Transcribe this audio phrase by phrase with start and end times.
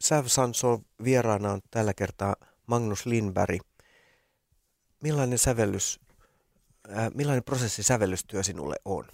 [0.00, 3.60] Sanso vieraana on tällä kertaa Magnus Lindberg.
[5.02, 6.00] Millainen sävellys,
[6.96, 9.04] äh, millainen prosessi sävellystyö sinulle on?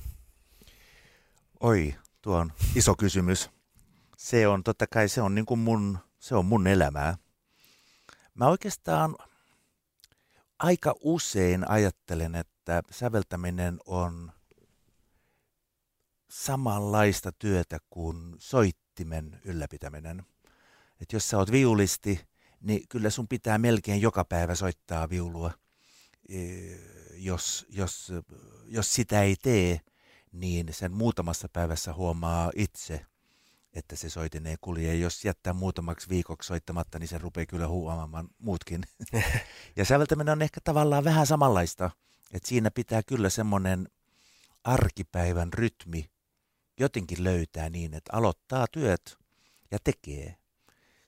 [1.61, 3.51] Oi, tuo on iso kysymys.
[4.17, 7.16] Se on totta kai, se on, niin kuin mun, se on mun elämää.
[8.35, 9.16] Mä oikeastaan
[10.59, 14.32] aika usein ajattelen, että säveltäminen on
[16.30, 20.34] samanlaista työtä kuin soittimen ylläpitäminen.
[21.00, 22.21] Et jos sä oot viulisti,
[22.61, 25.50] niin kyllä sun pitää melkein joka päivä soittaa viulua.
[27.14, 28.12] Jos, jos,
[28.66, 29.80] jos sitä ei tee,
[30.32, 33.06] niin sen muutamassa päivässä huomaa itse,
[33.72, 34.94] että se soitin ei kulje.
[34.94, 38.83] Jos jättää muutamaksi viikoksi soittamatta, niin se rupeaa kyllä huomaamaan muutkin.
[39.77, 41.91] ja säveltäminen on ehkä tavallaan vähän samanlaista,
[42.33, 43.88] että siinä pitää kyllä semmoinen
[44.64, 46.11] arkipäivän rytmi
[46.80, 49.19] jotenkin löytää niin, että aloittaa työt
[49.70, 50.36] ja tekee.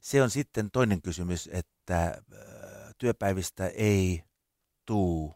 [0.07, 2.15] Se on sitten toinen kysymys, että äh,
[2.99, 4.23] työpäivistä ei
[4.85, 5.35] tuu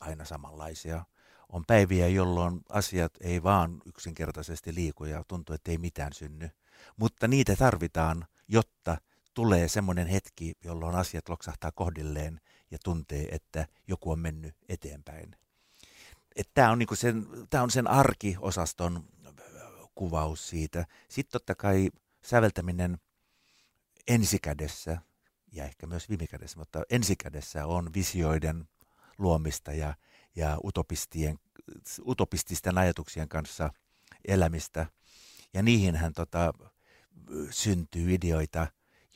[0.00, 1.04] aina samanlaisia.
[1.48, 6.50] On päiviä, jolloin asiat ei vaan yksinkertaisesti liiku ja tuntuu, että ei mitään synny.
[6.96, 8.96] Mutta niitä tarvitaan, jotta
[9.34, 15.36] tulee semmoinen hetki, jolloin asiat loksahtaa kohdilleen ja tuntee, että joku on mennyt eteenpäin.
[16.54, 17.26] Tämä on, niinku sen,
[17.62, 19.04] on sen arkiosaston
[19.94, 20.86] kuvaus siitä.
[21.08, 21.90] Sitten totta kai
[22.24, 22.98] säveltäminen
[24.08, 24.98] ensikädessä
[25.52, 28.68] ja ehkä myös viimikädessä, mutta ensikädessä on visioiden
[29.18, 29.94] luomista ja,
[30.36, 31.38] ja utopistien,
[32.06, 33.70] utopististen ajatuksien kanssa
[34.28, 34.86] elämistä.
[35.54, 36.52] Ja niihinhän tota,
[37.50, 38.66] syntyy ideoita,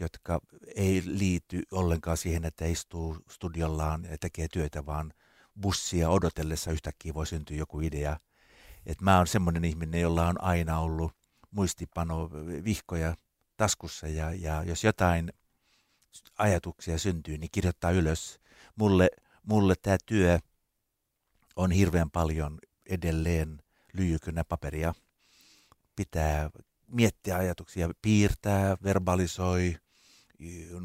[0.01, 0.41] jotka
[0.77, 5.13] ei liity ollenkaan siihen, että istuu studiollaan ja tekee työtä, vaan
[5.61, 8.17] bussia odotellessa yhtäkkiä voi syntyä joku idea.
[8.87, 11.13] Et mä oon semmoinen ihminen, jolla on aina ollut
[11.51, 12.31] muistipano
[12.65, 13.17] vihkoja
[13.57, 15.33] taskussa ja, ja jos jotain
[16.39, 18.41] ajatuksia syntyy, niin kirjoittaa ylös.
[18.77, 19.11] Mulle,
[19.43, 20.39] mulle tämä työ
[21.57, 24.95] on hirveän paljon edelleen lyijykynä paperia.
[25.97, 26.51] Pitää
[26.87, 29.77] miettiä ajatuksia, piirtää, verbalisoi,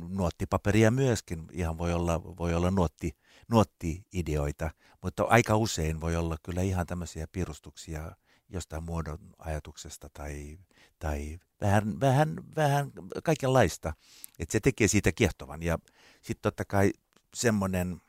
[0.09, 1.47] nuottipaperia myöskin.
[1.51, 7.27] Ihan voi olla, voi olla nuotti, nuotti-ideoita, mutta aika usein voi olla kyllä ihan tämmöisiä
[7.31, 8.11] piirustuksia
[8.51, 10.57] jostain muodon ajatuksesta tai,
[10.99, 12.91] tai vähän, vähän, vähän
[13.23, 13.93] kaikenlaista.
[14.39, 15.63] Että se tekee siitä kiehtovan.
[15.63, 15.77] Ja
[16.21, 16.93] sitten totta kai
[17.33, 18.01] semmoinen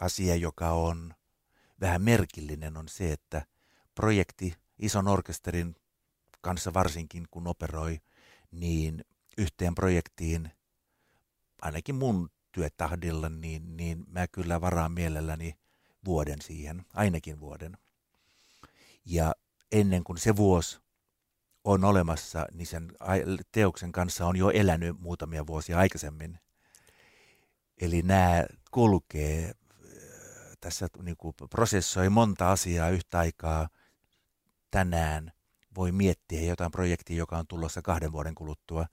[0.00, 1.14] asia, joka on
[1.80, 3.46] vähän merkillinen, on se, että
[3.94, 5.76] projekti ison orkesterin
[6.40, 8.00] kanssa varsinkin, kun operoi,
[8.50, 9.04] niin
[9.38, 10.50] yhteen projektiin,
[11.62, 15.58] ainakin mun työtahdilla, niin, niin mä kyllä varaan mielelläni
[16.04, 17.78] vuoden siihen, ainakin vuoden.
[19.04, 19.34] Ja
[19.72, 20.80] ennen kuin se vuosi
[21.64, 22.92] on olemassa, niin sen
[23.52, 26.38] teoksen kanssa on jo elänyt muutamia vuosia aikaisemmin.
[27.80, 29.54] Eli nämä kulkee äh,
[30.60, 33.68] tässä niin kuin prosessoi monta asiaa yhtä aikaa
[34.70, 35.32] tänään.
[35.76, 38.86] Voi miettiä jotain projektia, joka on tulossa kahden vuoden kuluttua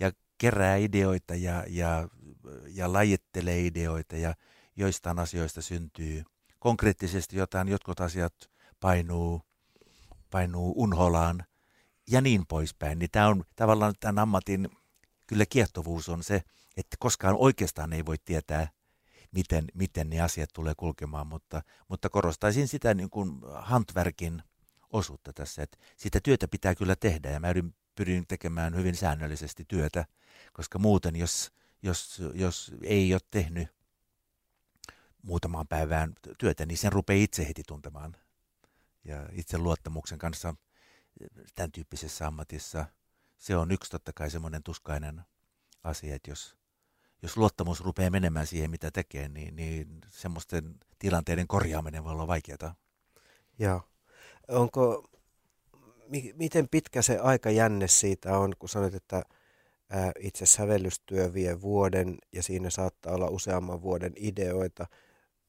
[0.00, 2.08] ja kerää ideoita ja, ja,
[2.68, 4.34] ja lajittelee ideoita ja
[4.76, 6.22] joistain asioista syntyy
[6.58, 8.34] konkreettisesti jotain, jotkut asiat
[8.80, 9.42] painuu
[10.34, 11.44] painuu unholaan
[12.10, 12.98] ja niin poispäin.
[12.98, 14.68] Niin tämä on tavallaan tämän ammatin
[15.26, 16.42] kyllä kiehtovuus on se,
[16.76, 18.68] että koskaan oikeastaan ei voi tietää,
[19.32, 24.42] miten, miten ne asiat tulee kulkemaan, mutta, mutta korostaisin sitä niin kuin handwerkin
[24.90, 27.54] osuutta tässä, että sitä työtä pitää kyllä tehdä ja mä
[27.94, 30.04] pyrin tekemään hyvin säännöllisesti työtä,
[30.52, 31.52] koska muuten jos,
[31.82, 33.68] jos, jos ei ole tehnyt
[35.22, 38.16] muutamaan päivään työtä, niin sen rupeaa itse heti tuntemaan
[39.04, 40.54] ja itse luottamuksen kanssa
[41.54, 42.84] tämän tyyppisessä ammatissa.
[43.36, 45.22] Se on yksi totta kai semmoinen tuskainen
[45.84, 46.56] asia, että jos,
[47.22, 52.74] jos luottamus rupeaa menemään siihen, mitä tekee, niin, niin semmoisten tilanteiden korjaaminen voi olla vaikeaa.
[53.58, 53.82] Joo.
[54.48, 55.10] Onko,
[56.08, 59.22] mi, miten pitkä se aikajänne siitä on, kun sanoit, että
[59.90, 64.86] ää, itse sävellystyö vie vuoden ja siinä saattaa olla useamman vuoden ideoita.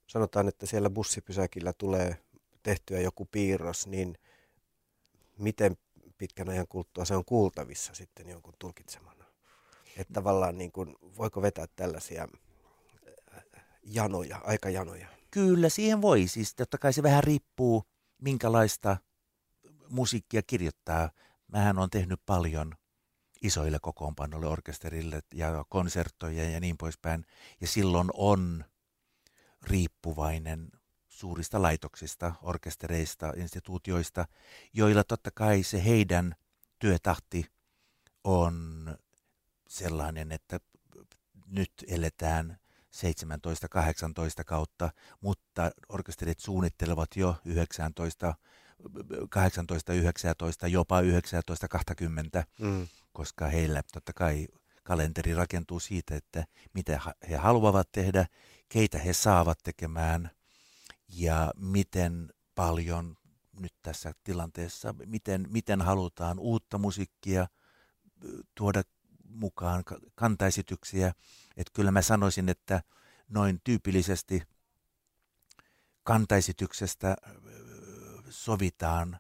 [0.08, 2.25] Sanotaan, että siellä bussipysäkillä tulee
[2.66, 4.18] tehtyä joku piirros, niin
[5.38, 5.78] miten
[6.18, 9.26] pitkän ajan kuluttua se on kuultavissa sitten jonkun tulkitsemana?
[9.98, 12.28] Että tavallaan niin kuin, voiko vetää tällaisia
[13.36, 13.44] äh,
[13.84, 15.08] janoja, aikajanoja?
[15.32, 16.28] Kyllä, siihen voi.
[16.28, 17.84] Siis totta kai se vähän riippuu,
[18.22, 18.98] minkälaista
[19.90, 21.10] musiikkia kirjoittaa.
[21.48, 22.74] Mähän on tehnyt paljon
[23.42, 27.26] isoille kokoonpanoille, orkesterille ja konserttoja ja niin poispäin.
[27.62, 28.66] Ja silloin on
[29.64, 30.70] riippuvainen
[31.16, 34.28] suurista laitoksista, orkestereista, instituutioista,
[34.74, 36.36] joilla totta kai se heidän
[36.80, 37.46] työtahti
[38.24, 38.88] on
[39.68, 40.60] sellainen, että
[41.48, 42.58] nyt eletään
[42.96, 44.90] 17-18 kautta,
[45.22, 48.34] mutta orkesterit suunnittelevat jo 19,
[49.30, 52.88] 18, 19, jopa 19, 20, mm.
[53.14, 54.48] koska heillä totta kai
[54.84, 58.26] kalenteri rakentuu siitä, että mitä he haluavat tehdä,
[58.70, 60.32] keitä he saavat tekemään
[61.08, 63.18] ja miten paljon
[63.60, 67.48] nyt tässä tilanteessa, miten, miten halutaan uutta musiikkia
[68.56, 68.82] tuoda
[69.30, 69.84] mukaan,
[70.16, 71.14] kantaesityksiä.
[71.58, 72.84] Että kyllä mä sanoisin, että
[73.30, 74.44] noin tyypillisesti
[76.04, 77.16] kantaesityksestä
[78.30, 79.20] sovitaan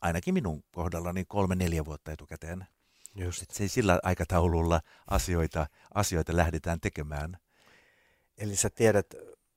[0.00, 2.66] ainakin minun kohdallani kolme-neljä vuotta etukäteen.
[3.14, 3.42] Just.
[3.42, 4.80] Et se sillä aikataululla
[5.10, 7.36] asioita, asioita lähdetään tekemään.
[8.38, 9.14] Eli sä tiedät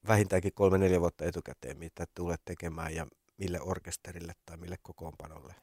[0.07, 3.07] vähintäänkin kolme-neljä vuotta etukäteen, mitä tulet tekemään ja
[3.38, 5.56] mille orkesterille tai mille kokoonpanolle?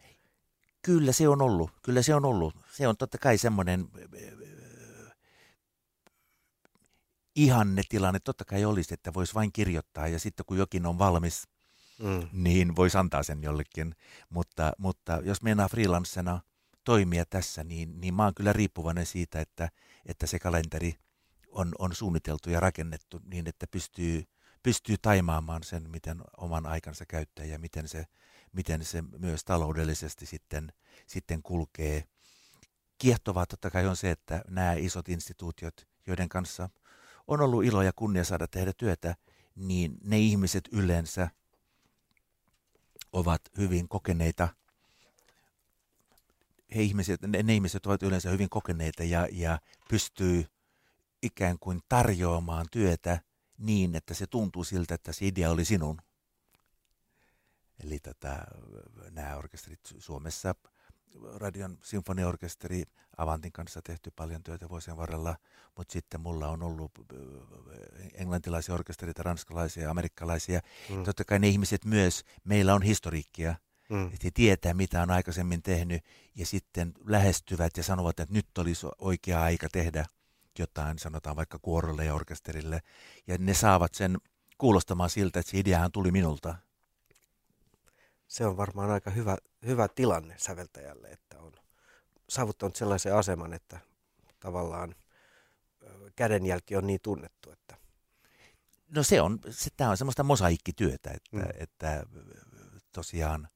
[0.83, 1.71] Kyllä se on ollut.
[1.83, 2.55] Kyllä se on ollut.
[2.73, 3.89] Se on totta kai semmoinen
[7.37, 11.49] ihannetilanne totta kai olisi, että voisi vain kirjoittaa ja sitten kun jokin on valmis,
[11.99, 12.29] mm.
[12.33, 13.95] niin voisi antaa sen jollekin.
[14.31, 16.41] Mutta, mutta jos meinaa freelancena
[16.85, 19.69] toimia tässä, niin, niin mä oon kyllä riippuvainen siitä, että,
[20.07, 20.95] että se kalenteri
[21.55, 24.25] on, on suunniteltu ja rakennettu niin, että pystyy,
[24.63, 28.07] pystyy taimaamaan sen, miten oman aikansa käyttää ja miten se,
[28.53, 30.73] miten se myös taloudellisesti sitten,
[31.07, 32.05] sitten kulkee.
[32.99, 36.69] Kiehtovaa totta kai on se, että nämä isot instituutiot, joiden kanssa
[37.27, 39.17] on ollut ilo ja kunnia saada tehdä työtä,
[39.57, 41.31] niin ne ihmiset yleensä
[43.13, 44.49] ovat hyvin kokeneita.
[46.75, 49.59] He ihmiset, ne, ne ihmiset ovat yleensä hyvin kokeneita ja, ja
[49.89, 50.47] pystyy
[51.25, 53.21] ikään kuin tarjoamaan työtä
[53.59, 55.99] niin, että se tuntuu siltä, että se idea oli sinun.
[57.85, 58.47] Eli tätä,
[59.11, 60.55] nämä orkesterit Suomessa,
[61.35, 62.83] Radion sinfoniaorkesteri
[63.17, 65.37] Avantin kanssa tehty paljon työtä vuosien varrella,
[65.77, 70.61] mutta sitten mulla on ollut äh, englantilaisia orkestereita, ranskalaisia, amerikkalaisia.
[70.91, 71.05] Mm.
[71.05, 73.55] Totta kai ne ihmiset myös, meillä on historiikkia,
[73.91, 74.07] mm.
[74.07, 76.05] että he tietää, mitä on aikaisemmin tehnyt,
[76.35, 80.07] ja sitten lähestyvät ja sanovat, että nyt olisi oikea aika tehdä
[80.59, 82.81] jotain, sanotaan vaikka kuorolle ja orkesterille,
[83.27, 84.19] ja ne saavat sen
[84.59, 86.55] kuulostamaan siltä, että se ideahan tuli minulta.
[88.27, 89.37] Se on varmaan aika hyvä,
[89.67, 91.53] hyvä tilanne säveltäjälle, että on
[92.29, 93.81] saavuttanut sellaisen aseman, että
[94.41, 94.95] tavallaan
[96.17, 97.77] kädenjälki on niin tunnettu, että
[98.95, 101.43] No se on, se, tämä on semmoista mosaikkityötä, että, mm.
[101.59, 102.07] että
[102.93, 103.49] tosiaan,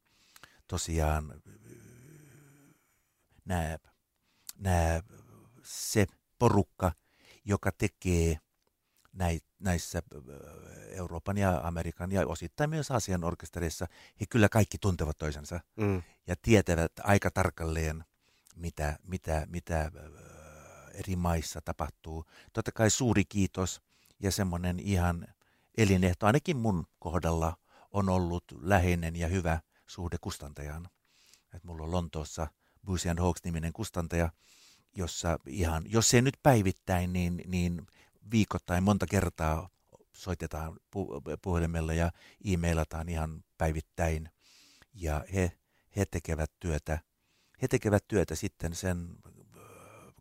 [0.68, 1.42] tosiaan
[3.44, 3.78] nämä,
[4.58, 5.02] nämä,
[5.62, 6.06] se
[6.38, 6.92] porukka,
[7.44, 8.38] joka tekee
[9.58, 10.02] näissä
[10.88, 13.86] Euroopan ja Amerikan ja osittain myös Aasian orkestereissa,
[14.20, 16.02] he kyllä kaikki tuntevat toisensa mm.
[16.26, 18.04] ja tietävät aika tarkalleen,
[18.56, 19.90] mitä, mitä, mitä
[20.94, 22.24] eri maissa tapahtuu.
[22.52, 23.82] Totta kai suuri kiitos
[24.20, 25.26] ja semmoinen ihan
[25.78, 27.56] elinehto, ainakin mun kohdalla,
[27.90, 30.88] on ollut läheinen ja hyvä suhde kustantajaan.
[31.54, 32.46] Et mulla on Lontoossa
[32.84, 34.30] Boozy Hawks-niminen kustantaja,
[34.94, 37.86] jossa ihan, jos ei nyt päivittäin, niin, niin
[38.30, 39.68] viikoittain monta kertaa
[40.12, 42.10] soitetaan pu- puhelimella ja
[42.44, 44.30] e-mailataan ihan päivittäin.
[44.94, 45.52] Ja he,
[45.96, 46.98] he tekevät työtä
[47.62, 49.08] he tekevät työtä sitten sen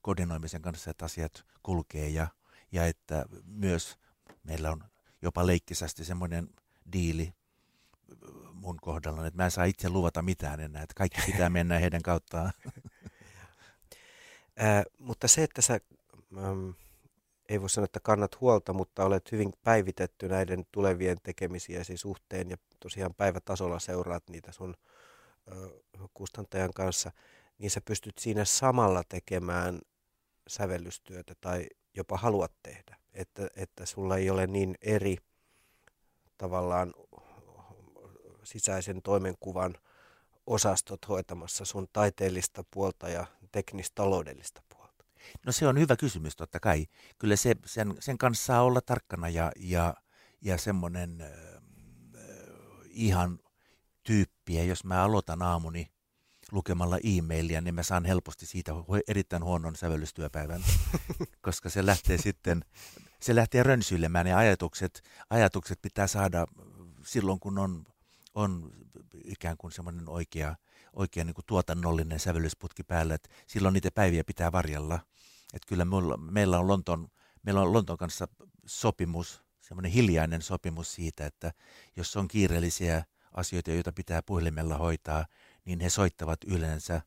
[0.01, 2.27] koordinoimisen kanssa, että asiat kulkee ja,
[2.71, 3.97] ja että myös
[4.43, 4.83] meillä on
[5.21, 6.49] jopa leikkisästi semmoinen
[6.93, 7.33] diili
[8.53, 12.01] mun kohdalla, että mä en saa itse luvata mitään enää, että kaikki pitää mennä heidän
[12.01, 12.53] kauttaan.
[14.61, 15.79] Äh, mutta se, että sä,
[16.37, 16.69] ähm,
[17.49, 22.57] ei voi sanoa, että kannat huolta, mutta olet hyvin päivitetty näiden tulevien tekemisiesi suhteen ja
[22.79, 24.75] tosiaan päivätasolla seuraat niitä sun
[26.13, 27.11] kustantajan kanssa,
[27.57, 29.79] niin sä pystyt siinä samalla tekemään
[30.47, 32.97] sävellystyötä tai jopa haluat tehdä.
[33.13, 35.17] Että, että sulla ei ole niin eri
[36.37, 36.93] tavallaan
[38.43, 39.75] sisäisen toimenkuvan
[40.47, 43.25] osastot hoitamassa sun taiteellista puolta ja
[43.57, 45.05] teknistaloudellista puolta?
[45.45, 46.85] No se on hyvä kysymys totta kai.
[47.17, 49.93] Kyllä se, sen, sen kanssa saa olla tarkkana ja, ja,
[50.41, 51.29] ja semmoinen äh,
[52.89, 53.39] ihan
[54.03, 55.87] tyyppiä, jos mä aloitan aamuni
[56.51, 58.71] lukemalla e-mailia, niin mä saan helposti siitä
[59.07, 60.61] erittäin huonon sävellystyöpäivän,
[61.47, 62.65] koska se lähtee sitten,
[63.21, 66.45] se lähtee rönsyilemään ja ajatukset, ajatukset pitää saada
[67.05, 67.85] silloin, kun on,
[68.35, 68.71] on
[69.23, 70.55] ikään kuin semmoinen oikea,
[70.97, 74.99] oikea niin kuin tuotannollinen sävellysputki päällä, että silloin niitä päiviä pitää varjella.
[75.53, 77.07] Että kyllä mulla, meillä on Lontoon,
[77.43, 78.27] meillä on Lontoon kanssa
[78.65, 81.53] sopimus, semmoinen hiljainen sopimus siitä, että
[81.95, 85.25] jos on kiireellisiä asioita, joita pitää puhelimella hoitaa,
[85.65, 87.01] niin he soittavat yleensä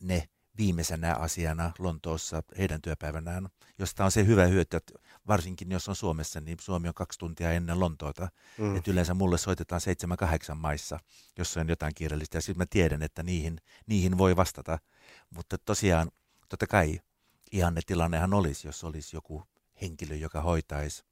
[0.00, 3.48] ne viimeisenä asiana Lontoossa heidän työpäivänään,
[3.78, 4.94] josta on se hyvä hyöty, että
[5.26, 8.28] varsinkin jos on Suomessa, niin Suomi on kaksi tuntia ennen Lontoota.
[8.58, 8.76] Mm.
[8.76, 11.00] Että yleensä mulle soitetaan seitsemän, kahdeksan maissa,
[11.38, 12.36] jos on jotain kiireellistä.
[12.36, 14.78] Ja sitten mä tiedän, että niihin, niihin voi vastata.
[15.30, 16.10] Mutta tosiaan,
[16.48, 17.00] totta kai
[17.52, 19.42] ihanne tilannehan olisi, jos olisi joku
[19.82, 21.04] henkilö, joka hoitaisi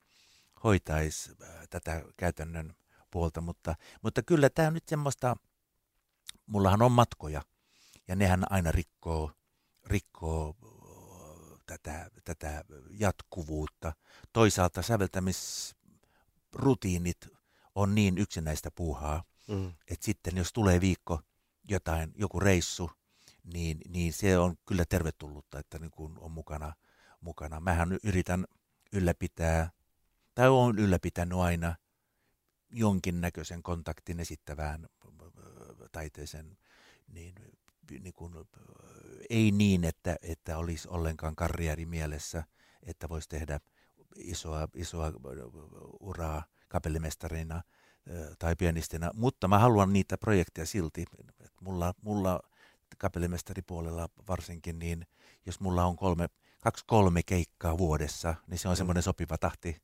[0.63, 2.75] hoitais, äh, tätä käytännön
[3.11, 3.41] puolta.
[3.41, 5.35] Mutta, mutta kyllä tämä on nyt semmoista,
[6.45, 7.41] mullahan on matkoja,
[8.07, 9.31] ja nehän aina rikkoo,
[9.85, 10.55] rikkoo
[11.65, 13.93] tätä, tätä jatkuvuutta.
[14.33, 17.27] Toisaalta säveltämisrutiinit
[17.75, 19.67] on niin yksinäistä puuhaa, mm.
[19.67, 21.21] että sitten jos tulee viikko
[21.69, 22.91] jotain, joku reissu,
[23.53, 26.73] niin, niin se on kyllä tervetullutta, että niin kun on mukana,
[27.21, 27.59] mukana.
[27.59, 28.45] Mähän yritän
[28.93, 29.71] ylläpitää,
[30.35, 31.75] tai olen ylläpitänyt aina
[32.69, 34.87] jonkinnäköisen kontaktin esittävään
[35.91, 36.57] taiteeseen,
[37.07, 37.35] niin
[37.91, 38.33] niin kuin,
[39.29, 42.43] ei niin, että, että olisi ollenkaan karrieri mielessä,
[42.83, 43.59] että voisi tehdä
[44.15, 45.11] isoa, isoa
[45.99, 47.61] uraa kapellimestarina
[48.39, 51.05] tai pianistina, mutta mä haluan niitä projekteja silti.
[51.61, 52.39] Mulla, mulla
[52.97, 55.07] kapellimestaripuolella varsinkin, niin
[55.45, 56.27] jos mulla on kolme,
[56.61, 58.77] kaksi kolme keikkaa vuodessa, niin se on mm.
[58.77, 59.77] semmoinen sopiva tahti.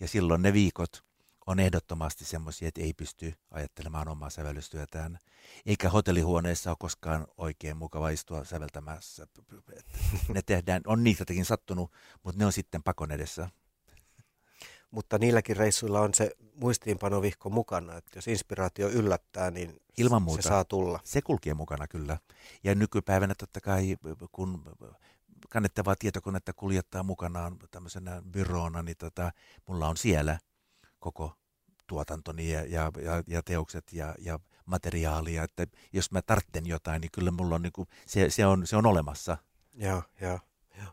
[0.00, 1.04] Ja silloin ne viikot,
[1.46, 5.18] on ehdottomasti semmoisia, että ei pysty ajattelemaan omaa sävellystyötään.
[5.66, 9.26] Eikä hotellihuoneessa ole koskaan oikein mukava istua säveltämässä.
[10.34, 13.50] Ne tehdään, on niitäkin sattunut, mutta ne on sitten pakon edessä.
[14.90, 20.42] Mutta niilläkin reissuilla on se muistiinpanovihko mukana, että jos inspiraatio yllättää, niin Ilman muuta.
[20.42, 21.00] se saa tulla.
[21.04, 22.18] Se kulkee mukana kyllä.
[22.64, 23.96] Ja nykypäivänä totta kai,
[24.32, 24.62] kun
[25.48, 29.32] kannettavaa tietokonetta kuljettaa mukanaan tämmöisenä byroona, niin tota,
[29.68, 30.38] mulla on siellä–
[31.04, 31.32] koko
[31.86, 37.10] tuotantoni ja, ja, ja, ja teokset ja, ja materiaalia, että jos mä tartten jotain, niin
[37.12, 39.36] kyllä mulla on, niin kuin, se, se, on, se on olemassa.
[39.74, 40.38] Joo, joo,
[40.78, 40.88] joo.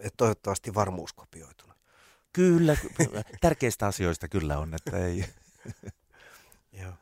[0.00, 1.74] Et toivottavasti varmuuskopioituna.
[2.32, 2.76] Kyllä,
[3.40, 5.24] tärkeistä asioista kyllä on, että ei.
[6.80, 6.92] joo.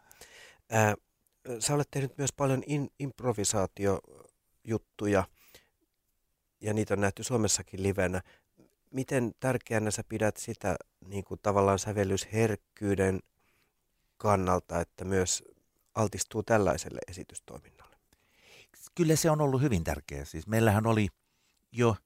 [0.75, 0.95] Äh,
[1.59, 5.25] sä olet tehnyt myös paljon in, improvisaatiojuttuja
[6.61, 8.23] ja niitä on nähty Suomessakin livenä
[8.91, 13.21] miten tärkeänä sä pidät sitä niin kuin tavallaan sävellysherkkyyden
[14.17, 15.43] kannalta, että myös
[15.95, 17.97] altistuu tällaiselle esitystoiminnalle?
[18.95, 20.25] Kyllä se on ollut hyvin tärkeä.
[20.25, 21.09] Siis meillähän oli
[21.73, 21.97] jo,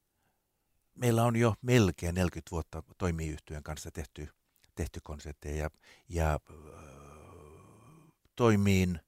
[0.95, 4.27] meillä on jo melkein 40 vuotta toimiyhtyön kanssa tehty,
[4.75, 5.69] tehty konsertteja ja,
[6.09, 6.39] ja äh,
[8.35, 8.99] toimiin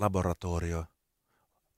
[0.00, 0.84] laboratorio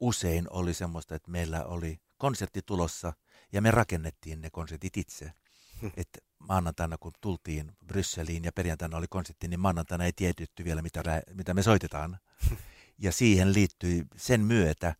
[0.01, 3.13] usein oli semmoista, että meillä oli konsertti tulossa–
[3.53, 5.33] ja me rakennettiin ne konsertit itse.
[5.81, 5.91] Hmm.
[5.97, 11.03] Et maanantaina kun tultiin Brysseliin ja perjantaina oli konsertti, niin maanantaina ei tietytty vielä mitä,
[11.35, 12.19] mitä me soitetaan.
[13.05, 14.95] ja siihen liittyi sen myötä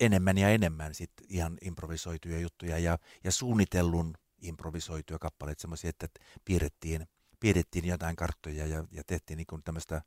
[0.00, 6.08] enemmän ja enemmän sit ihan improvisoituja juttuja ja, ja suunnitellun improvisoituja kappaleita, semmoisia, että
[6.44, 7.06] piirrettiin,
[7.40, 10.02] piirrettiin jotain karttoja ja, ja tehtiin niin tämmöistä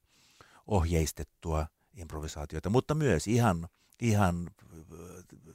[0.67, 3.67] ohjeistettua improvisaatiota, mutta myös ihan
[4.01, 4.49] ihan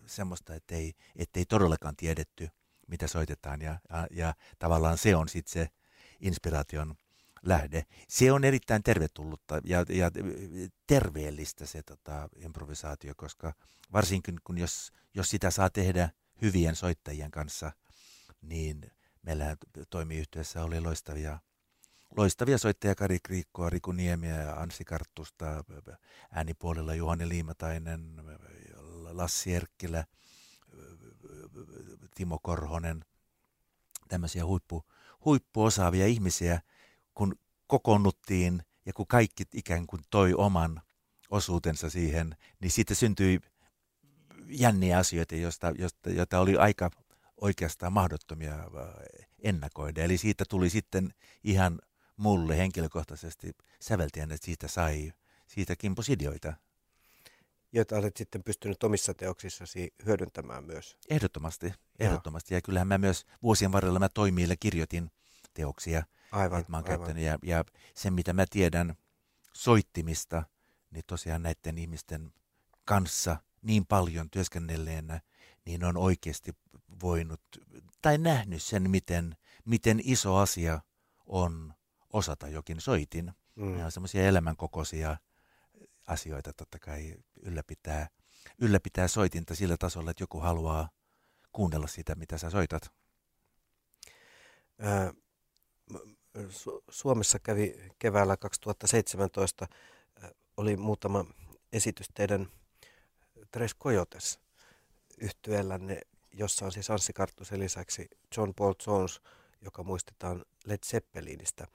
[0.06, 2.48] semmoista, ettei, ettei todellakaan tiedetty,
[2.88, 5.68] mitä soitetaan ja, ja, ja tavallaan se on sitten se
[6.20, 6.94] inspiraation
[7.42, 7.86] lähde.
[8.08, 10.10] Se on erittäin tervetullutta ja, ja
[10.86, 13.54] terveellistä se tota, improvisaatio, koska
[13.92, 16.10] varsinkin kun jos, jos sitä saa tehdä
[16.42, 17.72] hyvien soittajien kanssa,
[18.42, 18.90] niin
[19.22, 19.56] meillä
[19.90, 21.38] toimiyhteydessä oli loistavia
[22.16, 25.64] loistavia soittajia Kari Kriikkoa, Riku Niemiä ja Ansi Karttusta,
[26.30, 28.14] äänipuolella Juhani Liimatainen,
[29.12, 30.04] Lassi Erkkilä,
[32.14, 33.04] Timo Korhonen,
[34.08, 34.84] tämmöisiä huippu,
[35.24, 36.60] huippuosaavia ihmisiä,
[37.14, 40.82] kun kokoonnuttiin ja kun kaikki ikään kuin toi oman
[41.30, 43.40] osuutensa siihen, niin siitä syntyi
[44.46, 46.90] jänniä asioita, joista, joista, joita oli aika
[47.40, 48.54] oikeastaan mahdottomia
[49.38, 50.02] ennakoida.
[50.02, 51.78] Eli siitä tuli sitten ihan
[52.16, 55.12] mulle henkilökohtaisesti säveltäjän, että siitä sai
[55.46, 56.52] siitä kimposidioita.
[57.72, 60.96] Joita olet sitten pystynyt omissa teoksissasi hyödyntämään myös.
[61.08, 62.54] Ehdottomasti, ehdottomasti.
[62.54, 65.10] Ja, ja kyllähän mä myös vuosien varrella mä toimiille kirjoitin
[65.54, 66.02] teoksia.
[66.32, 67.18] Aivan, että mä oon aivan.
[67.18, 68.94] Ja, ja sen, mitä mä tiedän
[69.52, 70.42] soittimista,
[70.90, 72.32] niin tosiaan näiden ihmisten
[72.84, 75.20] kanssa niin paljon työskennelleenä,
[75.64, 76.52] niin on oikeasti
[77.02, 77.40] voinut
[78.02, 80.80] tai nähnyt sen, miten, miten iso asia
[81.26, 81.74] on
[82.14, 83.32] osata jokin soitin.
[83.54, 83.76] Mm.
[83.76, 85.16] Ne on semmoisia elämänkokoisia
[86.06, 88.08] asioita totta kai ylläpitää,
[88.58, 90.88] ylläpitää soitinta sillä tasolla, että joku haluaa
[91.52, 92.92] kuunnella sitä, mitä sä soitat.
[94.78, 95.12] Ää,
[96.38, 99.66] Su- Suomessa kävi keväällä 2017,
[100.56, 101.24] oli muutama
[101.72, 102.48] esitys teidän
[103.50, 104.38] Tres Coyotes
[105.18, 106.00] yhtyeellänne,
[106.32, 109.20] jossa on siis Anssi Karttusen lisäksi John Paul Jones,
[109.60, 111.66] joka muistetaan Led Zeppelinistä.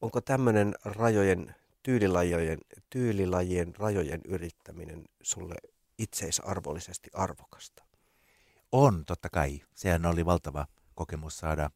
[0.00, 2.58] Onko tämmöinen rajojen, tyylilajien,
[2.90, 5.54] tyylilajien rajojen yrittäminen sulle
[5.98, 7.84] itseisarvollisesti arvokasta?
[8.72, 9.60] On, totta kai.
[9.74, 11.70] Sehän oli valtava kokemus saada,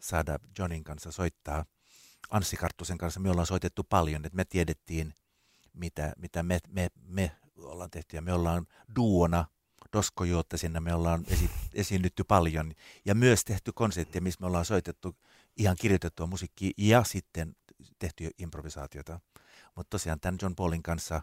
[0.00, 1.64] saada Johnin kanssa soittaa.
[2.30, 5.14] Anssi Karttusen kanssa me ollaan soitettu paljon, että me tiedettiin,
[5.72, 8.16] mitä, mitä me, me, me ollaan tehty.
[8.16, 8.66] Ja me ollaan
[8.96, 9.44] duona,
[9.92, 10.24] Dosko
[10.56, 12.72] sinne me ollaan esi, esiinnytty paljon.
[13.04, 15.16] Ja myös tehty konsertteja, missä me ollaan soitettu
[15.56, 17.56] ihan kirjoitettua musiikkia ja sitten
[17.98, 19.20] tehty improvisaatiota.
[19.76, 21.22] Mutta tosiaan tämän John Paulin kanssa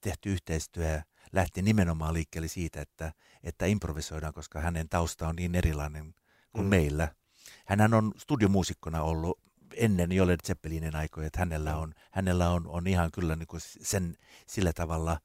[0.00, 1.00] tehty yhteistyö
[1.32, 3.12] lähti nimenomaan liikkeelle siitä, että,
[3.42, 6.14] että improvisoidaan, koska hänen tausta on niin erilainen
[6.52, 6.70] kuin mm.
[6.70, 7.14] meillä.
[7.66, 9.40] Hän on studiomuusikkona ollut
[9.74, 13.60] ennen jo Led Zeppelinin aikoja, että hänellä on, hänellä on, on ihan kyllä niin kuin
[13.64, 15.20] sen sillä tavalla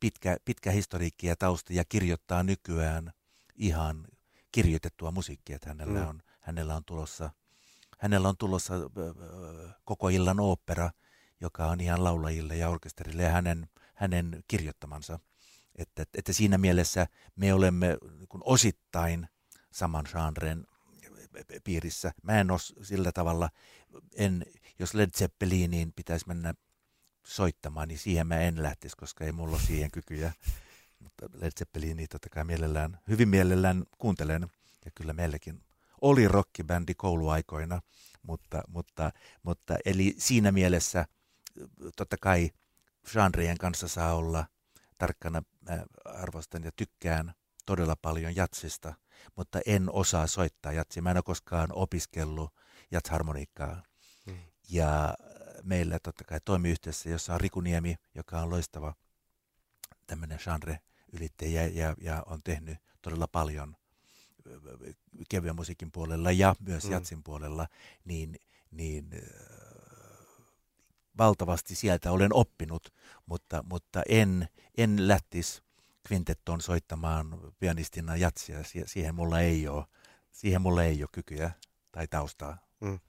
[0.00, 3.12] pitkä, pitkä historiikki ja tausta ja kirjoittaa nykyään
[3.56, 4.06] ihan
[4.58, 6.08] kirjoitettua musiikkia, että hänellä, mm.
[6.08, 7.30] on, hänellä on tulossa,
[7.98, 8.74] hänellä on tulossa
[9.84, 10.90] koko illan opera,
[11.40, 15.18] joka on ihan laulajille ja orkesterille ja hänen, hänen kirjoittamansa.
[15.76, 19.28] Että, että siinä mielessä me olemme niin osittain
[19.70, 20.66] saman genren
[21.64, 22.12] piirissä.
[22.22, 23.50] Mä en ole sillä tavalla,
[24.16, 24.46] en,
[24.78, 26.54] jos Led Zeppeliniin pitäisi mennä
[27.26, 30.32] soittamaan, niin siihen mä en lähtisi, koska ei mulla ole siihen kykyjä.
[31.08, 34.46] Mutta Led Zeppelinia totta kai mielellään, hyvin mielellään kuuntelen.
[34.84, 35.64] Ja kyllä meilläkin
[36.00, 37.80] oli rockibändi kouluaikoina,
[38.22, 39.12] mutta, mutta,
[39.42, 41.06] mutta eli siinä mielessä
[41.96, 42.50] totta kai
[43.12, 44.46] genreen kanssa saa olla
[44.98, 45.42] tarkkana.
[45.60, 47.34] Mä arvostan ja tykkään
[47.66, 48.94] todella paljon jatsista,
[49.36, 51.02] mutta en osaa soittaa jatsia.
[51.02, 52.54] Mä en ole koskaan opiskellut
[52.90, 53.82] jatsharmoniikkaa.
[54.26, 54.38] Mm.
[54.68, 55.14] Ja
[55.62, 58.94] meillä totta kai toimii yhteydessä, jossa on Rikuniemi, joka on loistava
[60.06, 60.78] tämmöinen genre
[61.12, 63.76] ylittäjä ja, ja on tehnyt todella paljon
[65.28, 66.92] kevyen musiikin puolella ja myös mm.
[66.92, 67.66] jatsin puolella,
[68.04, 68.36] niin,
[68.70, 69.10] niin
[71.18, 72.94] valtavasti sieltä olen oppinut,
[73.26, 75.62] mutta, mutta en, en lähtisi
[76.06, 78.58] kvintettoon soittamaan pianistina jatsia.
[78.86, 79.84] Siihen mulla ei ole,
[80.32, 81.50] siihen mulla ei ole kykyä
[81.92, 82.58] tai taustaa.
[82.80, 83.00] Mm.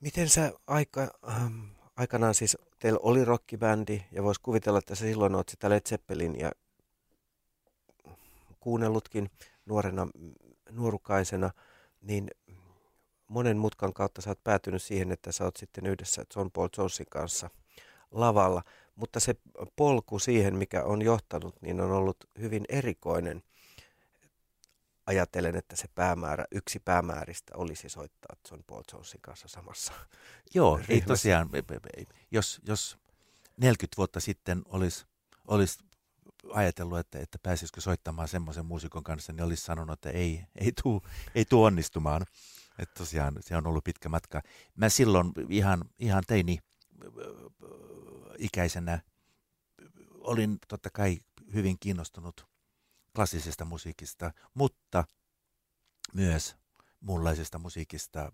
[0.00, 1.64] Miten sä aika, ähm,
[1.96, 6.40] aikanaan siis, teillä oli rockibändi ja voisi kuvitella, että sä silloin oot sitä Led Zeppelin
[6.40, 6.52] ja
[8.60, 9.30] kuunnellutkin
[9.66, 10.08] nuorena,
[10.70, 11.50] nuorukaisena,
[12.02, 12.30] niin
[13.28, 17.06] monen mutkan kautta sä oot päätynyt siihen, että sä oot sitten yhdessä John Paul Jonesin
[17.10, 17.50] kanssa
[18.10, 18.62] lavalla.
[18.94, 19.34] Mutta se
[19.76, 23.42] polku siihen, mikä on johtanut, niin on ollut hyvin erikoinen–
[25.06, 29.92] ajattelen, että se päämäärä, yksi päämääristä olisi soittaa John Paul Jonesin kanssa samassa
[30.54, 31.50] Joo, ei tosiaan,
[32.30, 32.98] jos, jos
[33.56, 35.06] 40 vuotta sitten olisi,
[35.46, 35.78] olisi
[36.52, 41.02] ajatellut, että, että pääsisikö soittamaan semmoisen muusikon kanssa, niin olisi sanonut, että ei, ei tuu,
[41.34, 42.22] ei tuu onnistumaan.
[42.78, 44.42] Että tosiaan se on ollut pitkä matka.
[44.74, 46.58] Mä silloin ihan, ihan teini
[48.38, 49.00] ikäisenä
[50.14, 51.18] olin totta kai
[51.54, 52.46] hyvin kiinnostunut
[53.16, 55.04] klassisesta musiikista, mutta
[56.12, 56.56] myös
[57.00, 58.32] muunlaisesta musiikista.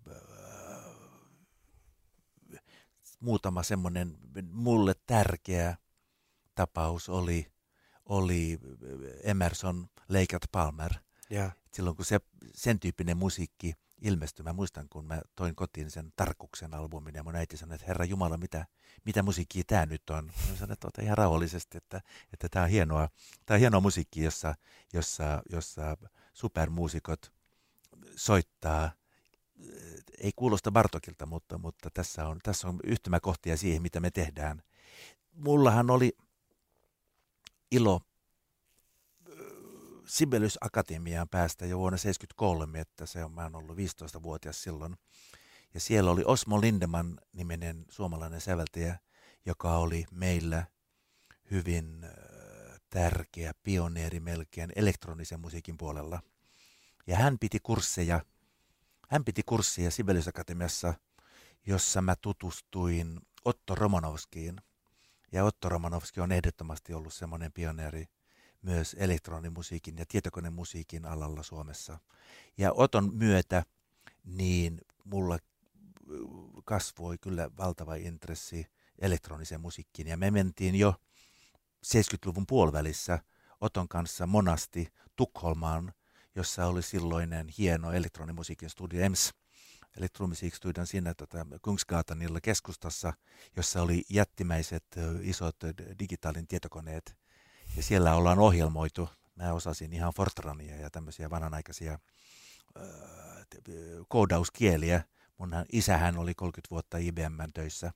[3.19, 4.17] Muutama semmoinen
[4.51, 5.77] mulle tärkeä
[6.55, 7.51] tapaus oli,
[8.05, 8.59] oli
[9.23, 10.93] Emerson, Lake Palmer.
[11.31, 11.55] Yeah.
[11.73, 12.19] Silloin kun se,
[12.55, 14.43] sen tyyppinen musiikki ilmestyi.
[14.43, 18.05] Mä muistan, kun mä toin kotiin sen Tarkuksen albumin ja mun äiti sanoi, että Herra
[18.05, 18.65] Jumala, mitä,
[19.05, 20.25] mitä musiikkia tämä nyt on?
[20.25, 22.01] Mä sanoin, että ihan rauhallisesti, että,
[22.33, 23.09] että tämä on hienoa,
[23.45, 24.55] tää on hienoa musiikki, jossa,
[24.93, 25.97] jossa, jossa
[26.33, 27.33] supermuusikot
[28.15, 28.91] soittaa
[30.17, 34.63] ei kuulosta Bartokilta, mutta, mutta tässä, on, tässä on yhtymäkohtia siihen, mitä me tehdään.
[35.31, 36.17] Mullahan oli
[37.71, 38.01] ilo
[40.05, 44.95] Sibelius Akatemiaan päästä jo vuonna 1973, että se on, mä oon ollut 15-vuotias silloin.
[45.73, 48.99] Ja siellä oli Osmo Lindeman niminen suomalainen säveltäjä,
[49.45, 50.65] joka oli meillä
[51.51, 52.05] hyvin
[52.89, 56.21] tärkeä pioneeri melkein elektronisen musiikin puolella.
[57.07, 58.21] Ja hän piti kursseja,
[59.09, 60.93] hän piti kursseja Sibelius Akatemiassa,
[61.65, 64.55] jossa mä tutustuin Otto Romanovskiin.
[65.31, 68.05] Ja Otto Romanovski on ehdottomasti ollut semmoinen pioneeri,
[68.63, 71.99] myös elektronimusiikin ja tietokonemusiikin alalla Suomessa.
[72.57, 73.63] Ja Oton myötä
[74.23, 75.39] niin mulla
[76.65, 78.65] kasvoi kyllä valtava intressi
[78.99, 80.95] elektroniseen musiikkiin ja me mentiin jo
[81.85, 83.19] 70-luvun puolivälissä
[83.61, 85.93] Oton kanssa monasti Tukholmaan,
[86.35, 89.33] jossa oli silloinen hieno elektronimusiikin studio EMS
[89.97, 93.13] Elektromusiikstudion siinä tota, Kungsgatanilla keskustassa,
[93.55, 94.85] jossa oli jättimäiset
[95.21, 95.55] isot
[95.99, 97.15] digitaalin tietokoneet.
[97.75, 99.09] Ja siellä ollaan ohjelmoitu.
[99.35, 102.87] Mä osasin ihan Fortrania ja tämmöisiä vanhanaikaisia äh,
[104.07, 105.03] koodauskieliä.
[105.37, 107.91] Mun isähän oli 30 vuotta IBM töissä.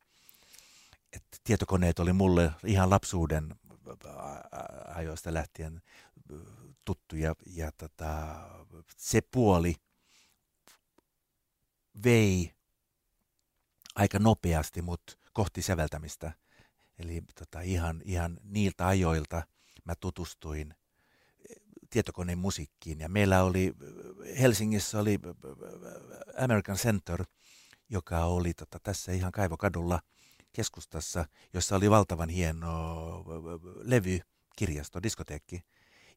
[1.13, 3.55] Et tietokoneet oli mulle ihan lapsuuden
[4.95, 5.81] ajoista lähtien
[6.85, 7.35] tuttuja.
[7.45, 8.35] Ja tota,
[8.97, 9.75] se puoli
[12.03, 12.53] vei
[13.95, 16.31] aika nopeasti mut kohti säveltämistä.
[16.99, 19.43] Eli tota, ihan, ihan niiltä ajoilta
[19.87, 20.73] mä tutustuin
[21.89, 22.99] tietokoneen musiikkiin.
[22.99, 23.73] Ja meillä oli,
[24.39, 25.19] Helsingissä oli
[26.37, 27.25] American Center,
[27.89, 29.99] joka oli tota, tässä ihan Kaivokadulla
[30.53, 33.23] keskustassa, jossa oli valtavan hieno
[33.81, 35.61] levykirjasto, diskoteekki,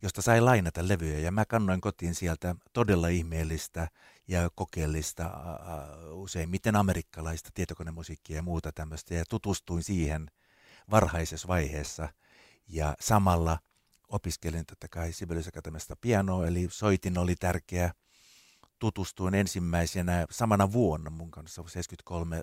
[0.02, 1.18] josta sai lainata levyjä.
[1.18, 3.88] Ja mä kannoin kotiin sieltä todella ihmeellistä
[4.28, 5.30] ja kokeellista,
[6.12, 9.14] useimmiten amerikkalaista tietokonemusiikkia ja muuta tämmöistä.
[9.14, 10.30] Ja tutustuin siihen
[10.90, 12.08] varhaisessa vaiheessa.
[12.68, 13.58] Ja samalla–
[14.10, 17.92] opiskelin totta kai Sibelius Akatemiasta pianoa, eli soitin oli tärkeä.
[18.78, 22.42] Tutustuin ensimmäisenä samana vuonna mun kanssa 73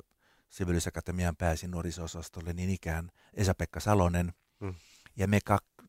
[0.49, 4.33] Sibelius Akatemian pääsin nuoriso-osastolle niin ikään Esa-Pekka Salonen.
[4.59, 4.75] Mm.
[5.15, 5.39] Ja me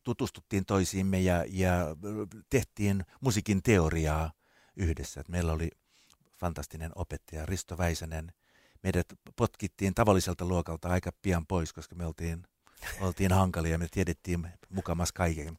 [0.03, 1.73] tutustuttiin toisiimme ja, ja
[2.49, 4.31] tehtiin musiikin teoriaa
[4.75, 5.21] yhdessä.
[5.21, 5.69] Et meillä oli
[6.39, 8.31] fantastinen opettaja Risto Väisänen.
[8.83, 12.47] Meidät potkittiin tavalliselta luokalta aika pian pois, koska me oltiin
[12.99, 15.57] oltiin hankalia, me tiedettiin mukamas kaiken.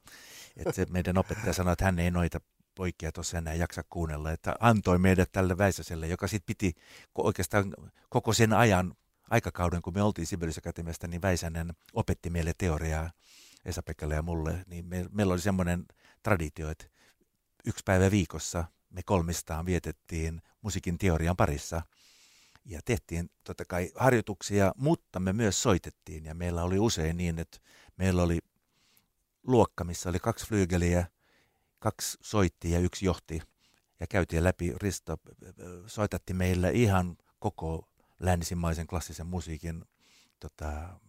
[0.56, 2.40] Että se meidän opettaja sanoi, että hän ei noita
[2.74, 6.74] poikia tuossa enää jaksa kuunnella, että antoi meidät tälle Väisäselle, joka sitten piti
[7.18, 7.74] oikeastaan
[8.08, 8.94] koko sen ajan,
[9.30, 13.10] aikakauden, kun me oltiin Sibelius Akatemiasta, niin Väisänen opetti meille teoriaa
[13.64, 15.86] Esa-Pekkalle ja mulle, niin me, meillä oli semmoinen
[16.22, 16.86] traditio, että
[17.66, 21.82] yksi päivä viikossa me kolmistaan vietettiin musiikin teorian parissa–
[22.64, 27.58] ja tehtiin totta kai harjoituksia, mutta me myös soitettiin ja meillä oli usein niin, että
[27.96, 28.38] meillä oli
[29.46, 31.06] luokka, missä oli kaksi flyygeliä,
[31.78, 33.42] kaksi soitti ja yksi johti
[34.00, 34.72] ja käytiin läpi.
[34.82, 35.16] Risto
[35.86, 37.88] soitatti meillä ihan koko
[38.20, 39.84] länsimaisen klassisen musiikin
[40.40, 41.00] tota,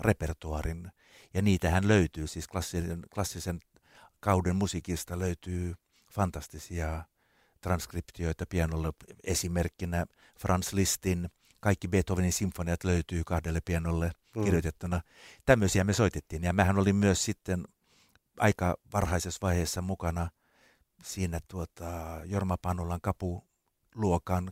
[0.00, 0.92] repertuarin.
[1.34, 3.60] Ja niitähän löytyy, siis klassisen, klassisen
[4.20, 5.74] kauden musiikista löytyy
[6.10, 7.04] fantastisia
[7.60, 8.92] transkriptioita pianolle.
[9.24, 10.06] Esimerkkinä
[10.38, 14.44] Franz Listin kaikki Beethovenin sinfoniat löytyy kahdelle pianolle mm.
[14.44, 15.00] kirjoitettuna.
[15.44, 17.64] Tämmöisiä me soitettiin ja mähän olin myös sitten
[18.38, 20.30] aika varhaisessa vaiheessa mukana
[21.04, 21.84] siinä tuota,
[22.24, 23.44] Jorma Panulan kapu
[23.94, 24.50] luokan,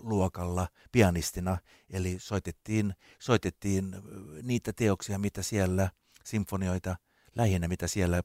[0.00, 1.58] luokalla pianistina.
[1.90, 3.96] Eli soitettiin, soitettiin
[4.42, 5.90] niitä teoksia, mitä siellä,
[6.24, 6.96] sinfonioita
[7.34, 8.22] lähinnä, mitä siellä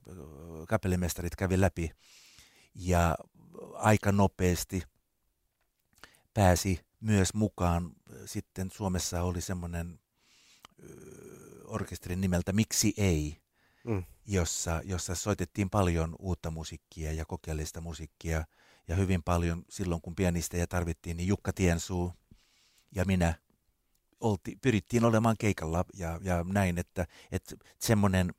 [0.68, 1.92] kapellimestarit kävi läpi.
[2.76, 3.18] Ja
[3.74, 4.84] aika nopeasti
[6.34, 7.92] pääsi myös mukaan.
[8.26, 10.00] Sitten Suomessa oli semmoinen
[11.66, 13.42] orkesterin nimeltä Miksi ei,
[13.84, 14.04] mm.
[14.26, 18.46] jossa, jossa soitettiin paljon uutta musiikkia ja kokeellista musiikkia.
[18.88, 22.14] Ja hyvin paljon silloin, kun pianistejä tarvittiin, niin Jukka Tiensuu
[22.96, 23.34] ja minä
[24.20, 28.34] olti, pyrittiin olemaan keikalla ja, ja näin, että, että semmoinen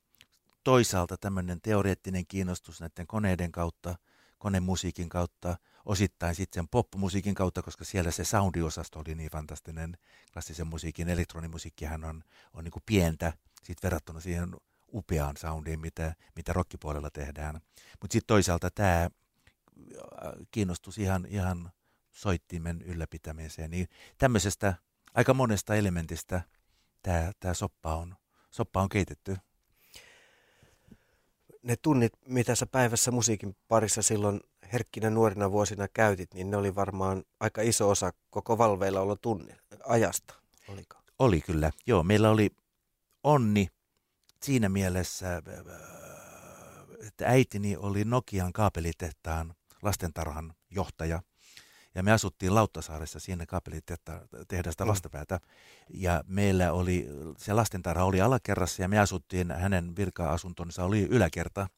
[0.64, 3.94] toisaalta tämmöinen teoreettinen kiinnostus näiden koneiden kautta–
[4.42, 9.98] konemusiikin kautta, osittain sitten sen popmusiikin kautta, koska siellä se soundiosasto oli niin fantastinen.
[10.32, 14.56] Klassisen musiikin elektronimusiikkihan on, on niin kuin pientä sit verrattuna siihen
[14.94, 17.60] upeaan soundiin, mitä, mitä rockipuolella tehdään.
[18.00, 19.10] Mutta sitten toisaalta tämä äh,
[20.50, 21.72] kiinnostus ihan, ihan
[22.12, 24.74] soittimen ylläpitämiseen, niin tämmöisestä
[25.14, 26.40] aika monesta elementistä
[27.40, 28.16] tämä soppa on,
[28.50, 29.36] soppa on keitetty
[31.62, 34.40] ne tunnit, mitä sä päivässä musiikin parissa silloin
[34.72, 39.56] herkkinä nuorina vuosina käytit, niin ne oli varmaan aika iso osa koko valveilla olla tunnin
[39.86, 40.34] ajasta.
[40.68, 40.96] Oliko?
[41.18, 41.70] Oli kyllä.
[41.86, 42.50] Joo, meillä oli
[43.22, 43.68] onni
[44.42, 45.42] siinä mielessä,
[47.06, 51.22] että äitini oli Nokian kaapelitehtaan lastentarhan johtaja–
[51.94, 55.34] ja me asuttiin Lauttasaaressa siinä kaapelitehdasta vastapäätä.
[55.34, 55.40] Mm.
[56.00, 57.08] Ja meillä oli,
[57.38, 61.68] se lastentarha oli alakerrassa ja me asuttiin, hänen virka-asuntonsa oli yläkerta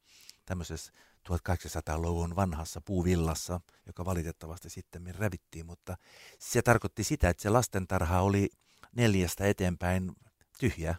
[0.45, 0.93] tämmöisessä
[1.29, 5.97] 1800-luvun vanhassa puuvillassa, joka valitettavasti sitten rävittiin, mutta
[6.39, 8.49] se tarkoitti sitä, että se lastentarha oli
[8.95, 10.11] neljästä eteenpäin
[10.59, 10.95] tyhjä.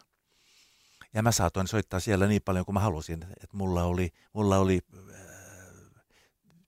[1.13, 4.79] Ja mä saatoin soittaa siellä niin paljon kuin mä halusin, että mulla oli, mulla oli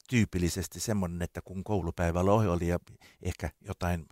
[0.09, 2.79] tyypillisesti semmoinen, että kun koulupäivällä ohi oli ja
[3.21, 4.07] ehkä jotain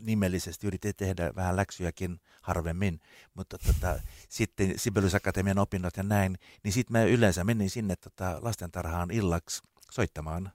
[0.00, 3.00] nimellisesti yritin tehdä vähän läksyjäkin harvemmin,
[3.34, 8.38] mutta tota, sitten Sibelius Akatemian opinnot ja näin, niin sitten mä yleensä menin sinne tota,
[8.40, 10.52] lastentarhaan illaksi soittamaan.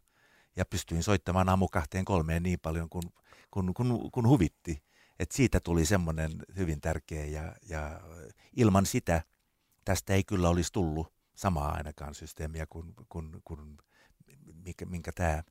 [0.55, 3.03] ja pystyin soittamaan aamu kahteen kolmeen niin paljon kuin
[3.51, 4.83] kun, kun, kun huvitti.
[5.19, 8.01] Et siitä tuli semmoinen hyvin tärkeä ja, ja
[8.55, 9.21] ilman sitä
[9.85, 13.77] tästä ei kyllä olisi tullut samaa ainakaan systeemiä kuin, kuin, kuin
[14.53, 15.43] minkä, minkä tämä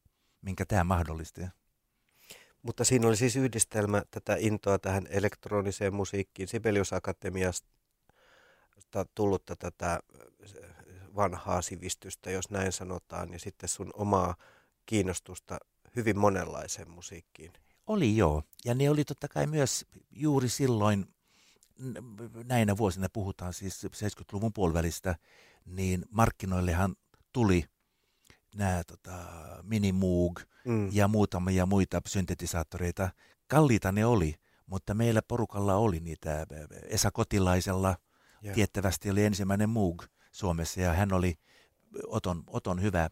[0.43, 1.41] minkä tämä mahdollisti.
[2.62, 7.68] Mutta siinä oli siis yhdistelmä tätä intoa tähän elektroniseen musiikkiin, Sibelius Akatemiasta
[9.14, 10.01] tullutta tätä
[11.16, 14.35] vanhaa sivistystä, jos näin sanotaan, ja sitten sun omaa
[14.87, 15.59] kiinnostusta
[15.97, 17.53] hyvin monenlaiseen musiikkiin.
[17.87, 21.07] Oli joo, ja ne oli totta kai myös juuri silloin,
[22.44, 25.16] näinä vuosina puhutaan siis 70-luvun puolivälistä,
[25.64, 26.97] niin markkinoillehan
[27.33, 27.64] tuli
[28.55, 29.12] nämä tota,
[29.62, 30.88] Mini Moog mm.
[30.92, 33.11] ja muutamia muita syntetisaattoreita.
[33.47, 34.35] Kalliita ne oli,
[34.66, 36.47] mutta meillä porukalla oli niitä.
[36.83, 37.97] Esa Kotilaisella
[38.44, 38.55] yeah.
[38.55, 41.38] tiettävästi oli ensimmäinen Moog Suomessa ja hän oli
[42.07, 43.11] Oton, Oton hyvä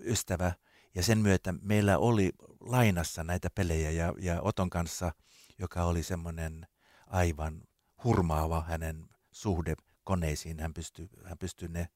[0.00, 0.52] ystävä
[0.94, 5.12] ja sen myötä meillä oli lainassa näitä pelejä ja, ja Oton kanssa,
[5.58, 6.66] joka oli semmoinen
[7.06, 7.62] aivan
[8.04, 10.60] hurmaava hänen suhde koneisiin.
[10.60, 11.88] Hän pystyi, hän pystyi ne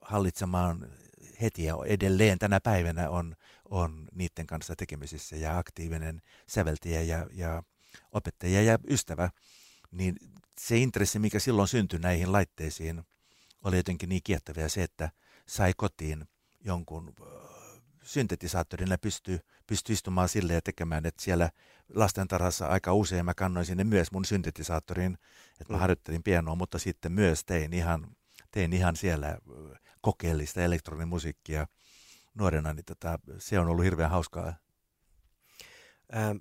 [0.00, 0.86] hallitsemaan
[1.40, 3.36] heti ja edelleen tänä päivänä on,
[3.72, 7.62] on niiden kanssa tekemisissä ja aktiivinen säveltäjä ja, ja
[8.12, 9.30] opettaja ja ystävä,
[9.90, 10.16] niin
[10.60, 13.02] se intressi, mikä silloin syntyi näihin laitteisiin,
[13.64, 15.10] oli jotenkin niin kiehtovia se, että
[15.46, 16.24] sai kotiin
[16.64, 17.14] jonkun
[18.02, 21.50] syntetisaattorin ja pystyi, pystyi istumaan sille ja tekemään, että siellä
[21.94, 25.18] lastentarhassa aika usein mä kannoin sinne myös mun syntetisaattorin,
[25.60, 25.80] että mä mm.
[25.80, 28.16] harjoittelin pienoa, mutta sitten myös tein ihan,
[28.50, 29.38] tein ihan siellä
[30.00, 31.66] kokeellista elektronimusiikkia
[32.34, 34.54] nuorena, niin tota, se on ollut hirveän hauskaa.
[36.16, 36.36] Ähm,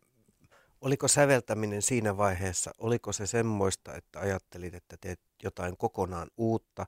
[0.81, 6.85] oliko säveltäminen siinä vaiheessa, oliko se semmoista, että ajattelit, että teet jotain kokonaan uutta,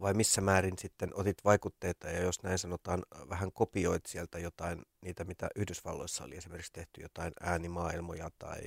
[0.00, 5.24] vai missä määrin sitten otit vaikutteita ja jos näin sanotaan, vähän kopioit sieltä jotain, niitä
[5.24, 8.60] mitä Yhdysvalloissa oli esimerkiksi tehty, jotain äänimaailmoja tai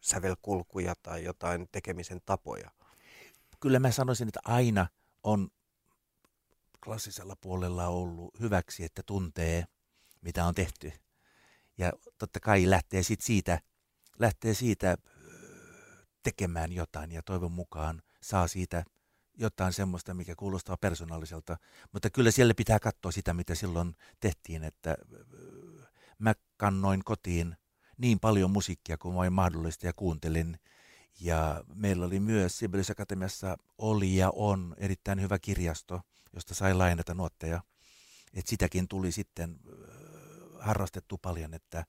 [0.00, 2.70] sävelkulkuja tai jotain tekemisen tapoja?
[3.60, 4.86] Kyllä mä sanoisin, että aina
[5.22, 5.48] on
[6.84, 9.64] klassisella puolella ollut hyväksi, että tuntee,
[10.20, 10.92] mitä on tehty.
[11.78, 13.60] Ja totta kai lähtee sit siitä,
[14.18, 14.96] lähtee siitä
[16.22, 18.84] tekemään jotain ja toivon mukaan saa siitä
[19.34, 21.56] jotain semmoista, mikä kuulostaa persoonalliselta.
[21.92, 24.96] Mutta kyllä siellä pitää katsoa sitä, mitä silloin tehtiin, että
[26.18, 27.56] mä kannoin kotiin
[27.98, 30.58] niin paljon musiikkia kuin vain mahdollista ja kuuntelin.
[31.20, 36.00] Ja meillä oli myös Sibelius Akatemiassa oli ja on erittäin hyvä kirjasto,
[36.32, 37.62] josta sai lainata nuotteja.
[38.34, 39.60] Et sitäkin tuli sitten
[40.60, 41.84] harrastettu paljon, että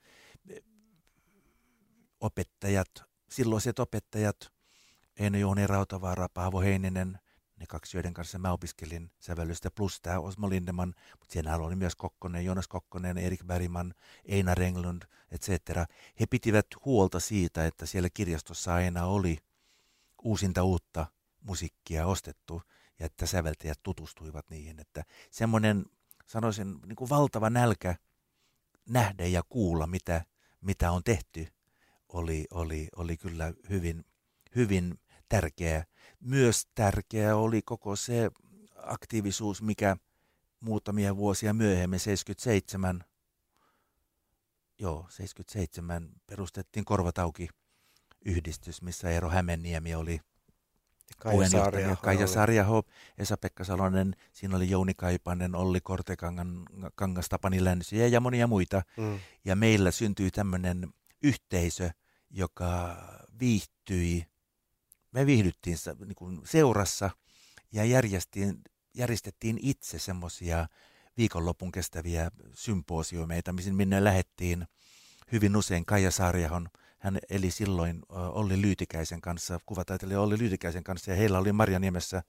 [2.20, 2.90] opettajat,
[3.30, 4.52] silloiset opettajat,
[5.20, 7.20] Eino Jouni Rautavaara, Paavo Heininen,
[7.60, 11.96] ne kaksi, joiden kanssa mä opiskelin sävellystä, plus tämä Osmo Lindeman, mutta siellä oli myös
[11.96, 13.94] Kokkonen, Jonas Kokkonen, Erik Bergman,
[14.26, 15.50] Einar Englund, etc.
[16.20, 19.38] He pitivät huolta siitä, että siellä kirjastossa aina oli
[20.24, 21.06] uusinta uutta
[21.42, 22.62] musiikkia ostettu
[23.00, 24.80] ja että säveltäjät tutustuivat niihin.
[24.80, 25.86] Että semmoinen,
[26.28, 27.96] sanoisin, niin kuin valtava nälkä
[28.90, 30.26] nähdä ja kuulla, mitä,
[30.62, 31.48] mitä on tehty,
[32.10, 34.06] oli, oli, oli kyllä hyvin,
[34.56, 35.86] hyvin tärkeä.
[36.20, 38.32] Myös tärkeä oli koko se
[38.76, 39.98] aktiivisuus, mikä
[40.60, 43.04] muutamia vuosia myöhemmin, 77,
[44.80, 47.48] joo, 77 perustettiin Korvatauki
[48.26, 50.20] yhdistys, missä Eero Hämenniemi oli
[51.18, 52.84] Kaija Saariaho, Kaija Saariaho,
[53.18, 58.82] Esa-Pekka Salonen, siinä oli Jouni Kaipanen, Olli Kortekangas, Tapani Länsi ja monia muita.
[58.98, 59.20] Mm.
[59.46, 61.90] Ja meillä syntyi tämmöinen yhteisö,
[62.30, 62.96] joka
[63.40, 64.26] viihtyi
[65.12, 67.10] me viihdyttiin niin kuin seurassa
[67.72, 67.86] ja
[68.94, 70.68] järjestettiin, itse semmoisia
[71.18, 74.68] viikonlopun kestäviä symposiomeita, minne lähettiin
[75.32, 76.70] hyvin usein Kaija Saariahon.
[77.04, 82.24] Hän eli silloin Olli Lyytikäisen kanssa, kuvataiteilija Olli Lyytikäisen kanssa, ja heillä oli Marjaniemessä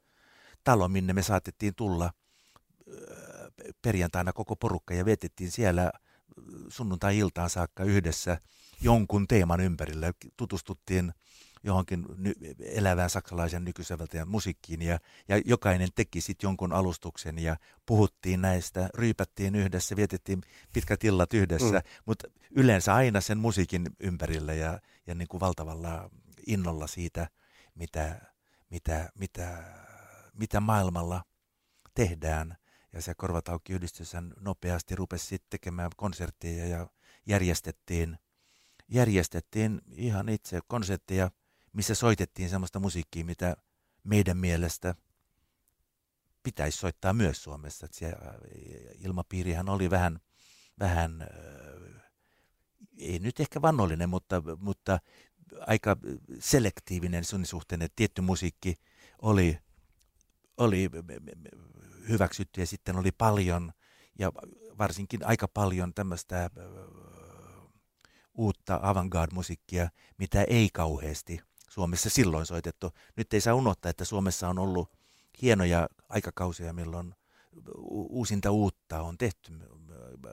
[0.65, 2.11] talo, minne me saatettiin tulla
[3.83, 5.93] perjantaina koko porukka, ja vietettiin siellä
[6.69, 8.41] sunnuntai-iltaan saakka yhdessä
[8.81, 10.13] jonkun teeman ympärillä.
[10.37, 11.13] Tutustuttiin
[11.65, 14.99] johonkin ny- elävään saksalaisen nykysäveltäjän musiikkiin ja,
[15.29, 20.41] ja jokainen teki sitten jonkun alustuksen ja puhuttiin näistä, ryypättiin yhdessä, vietettiin
[20.73, 22.03] pitkät illat yhdessä, mm.
[22.07, 26.11] mutta yleensä aina sen musiikin ympärillä ja, ja niin kuin valtavalla
[26.47, 27.29] innolla siitä,
[27.75, 28.21] mitä,
[28.71, 29.65] mitä, mitä,
[30.33, 31.25] mitä maailmalla
[31.95, 32.57] tehdään.
[32.93, 36.89] Ja se Korvatauki-yhdistys nopeasti rupesi sitten tekemään konsertteja ja
[37.27, 38.19] järjestettiin,
[38.89, 41.31] järjestettiin ihan itse konsertteja
[41.75, 43.57] missä soitettiin semmoista musiikkia, mitä
[44.05, 44.95] meidän mielestä
[46.43, 47.87] pitäisi soittaa myös Suomessa.
[47.87, 48.13] Että se
[48.99, 50.21] ilmapiirihän oli vähän,
[50.81, 51.27] vähän
[52.99, 55.01] ei nyt ehkä vannollinen, mutta, mutta
[55.67, 55.97] aika
[56.39, 58.77] selektiivinen sun suhteen, että tietty musiikki
[59.23, 59.59] oli,
[60.57, 60.91] oli
[62.09, 63.73] hyväksytty ja sitten oli paljon
[64.19, 64.33] ja
[64.79, 66.51] varsinkin aika paljon tämmöistä
[68.35, 71.41] uutta avantgarde-musiikkia, mitä ei kauheasti
[71.75, 72.93] Suomessa silloin soitettu.
[73.17, 74.91] Nyt ei saa unohtaa, että Suomessa on ollut
[75.43, 77.15] hienoja aikakausia, milloin
[78.09, 79.53] uusinta uutta on tehty.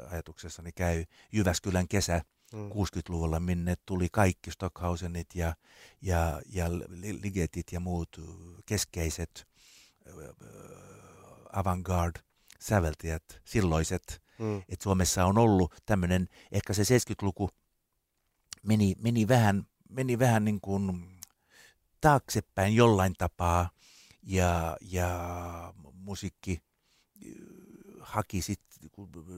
[0.10, 2.22] Ajatuksessani käy Jyväskylän kesä
[2.54, 2.70] mm.
[2.70, 5.56] 60-luvulla, minne tuli kaikki Stockhausenit ja,
[6.02, 6.66] ja, ja
[7.22, 8.22] Ligetit ja muut
[8.66, 9.48] keskeiset
[11.54, 12.20] avantgarde
[12.60, 14.22] säveltäjät, silloiset.
[14.40, 14.58] Mm.
[14.58, 17.50] Että Suomessa on ollut tämmöinen, ehkä se 70-luku
[18.64, 21.12] meni, meni vähän, meni vähän niin kuin
[22.02, 23.70] taaksepäin jollain tapaa
[24.24, 25.10] ja, ja
[25.94, 26.62] musiikki
[27.26, 27.32] äh,
[28.00, 28.62] haki sit,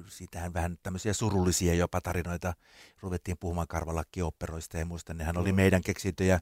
[0.09, 2.53] siitähän vähän tämmöisiä surullisia jopa tarinoita.
[3.01, 5.13] Ruvettiin puhumaan karvalakki-operoista ja muista.
[5.13, 6.35] Nehän oli meidän keksintöjä.
[6.35, 6.41] Äh,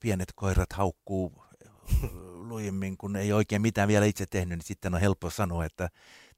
[0.00, 1.32] pienet koirat haukkuu
[1.66, 2.10] äh,
[2.48, 5.88] lujemmin, kun ei oikein mitään vielä itse tehnyt, niin sitten on helppo sanoa, että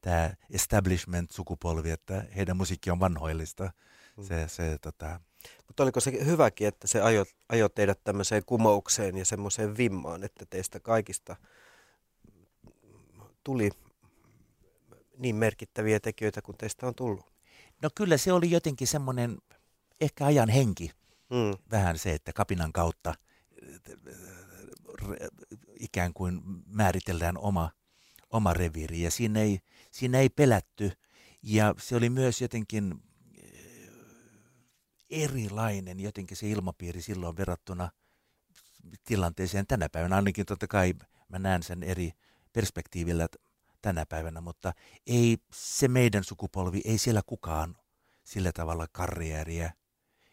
[0.01, 3.73] tämä establishment-sukupolvi, että heidän musiikki on vanhoillista.
[4.17, 4.25] Mm.
[4.25, 5.21] Se, se, tota...
[5.67, 10.47] Mutta oliko se hyväkin, että se ajoi, ajo teidät tämmöiseen kumoukseen ja semmoiseen vimmaan, että
[10.51, 11.37] teistä kaikista
[13.45, 13.71] tuli
[15.19, 17.33] niin merkittäviä tekijöitä kuin teistä on tullut?
[17.83, 19.39] No kyllä se oli jotenkin semmoinen
[20.01, 20.91] ehkä ajan henki.
[21.31, 21.59] Mm.
[21.71, 23.15] Vähän se, että kapinan kautta
[25.81, 27.71] ikään kuin määritellään oma,
[28.31, 30.93] oma reviiri ja siinä ei, siinä ei pelätty.
[31.43, 33.01] Ja se oli myös jotenkin eh,
[35.11, 37.91] erilainen jotenkin se ilmapiiri silloin verrattuna
[39.05, 40.17] tilanteeseen tänä päivänä.
[40.17, 40.95] Ainakin totta kai
[41.29, 42.13] mä näen sen eri
[42.53, 43.29] perspektiivillä
[43.83, 44.73] tänä päivänä, mutta
[45.07, 47.77] ei se meidän sukupolvi, ei siellä kukaan
[48.25, 49.73] sillä tavalla karrieriä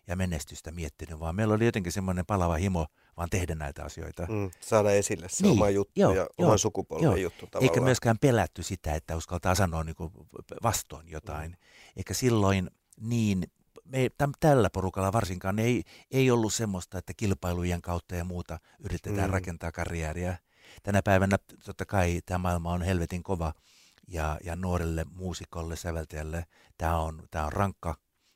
[0.07, 4.27] ja menestystä miettinyt, vaan meillä oli jotenkin semmoinen palava himo vaan tehdä näitä asioita.
[4.29, 7.15] Mm, saada esille se niin, oma juttu joo, ja joo, oman sukupolven joo.
[7.15, 7.71] juttu tavallaan.
[7.71, 10.11] Eikä myöskään pelätty sitä, että uskaltaa sanoa niin kuin
[10.63, 11.51] vastoin jotain.
[11.51, 11.57] Mm.
[11.97, 13.51] Eikä silloin niin,
[13.85, 19.29] me, täm, tällä porukalla varsinkaan ei, ei ollut semmoista, että kilpailujen kautta ja muuta yritetään
[19.29, 19.33] mm.
[19.33, 20.37] rakentaa karjääriä.
[20.83, 23.53] Tänä päivänä totta kai tämä maailma on helvetin kova
[24.07, 26.45] ja, ja nuorelle muusikolle, säveltäjälle
[26.77, 27.95] tämä on, tämä on rankka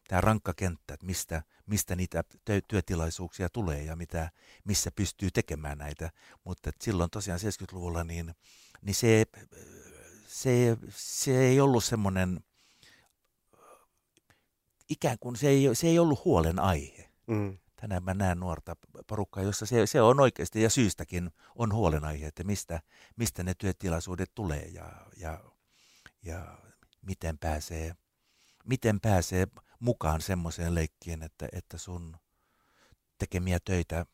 [0.09, 2.23] tämä rankka kenttä, että mistä, mistä niitä
[2.67, 4.31] työtilaisuuksia tulee ja mitä,
[4.63, 6.11] missä pystyy tekemään näitä.
[6.43, 8.35] Mutta silloin tosiaan 70-luvulla niin,
[8.81, 9.25] niin se,
[10.27, 12.39] se, se ei ollut semmoinen,
[14.89, 17.09] ikään kuin se ei, se ei ollut huolen aihe.
[17.27, 17.57] Mm.
[17.75, 18.75] Tänään mä näen nuorta
[19.07, 22.81] porukkaa, jossa se, se on oikeasti ja syystäkin on huolenaihe, että mistä,
[23.15, 25.43] mistä ne työtilaisuudet tulee ja, ja,
[26.23, 26.57] ja
[27.01, 27.95] miten pääsee,
[28.65, 29.47] miten pääsee
[29.79, 32.17] mukaan semmoiseen leikkiin, että, että sun
[33.17, 34.05] tekemiä töitä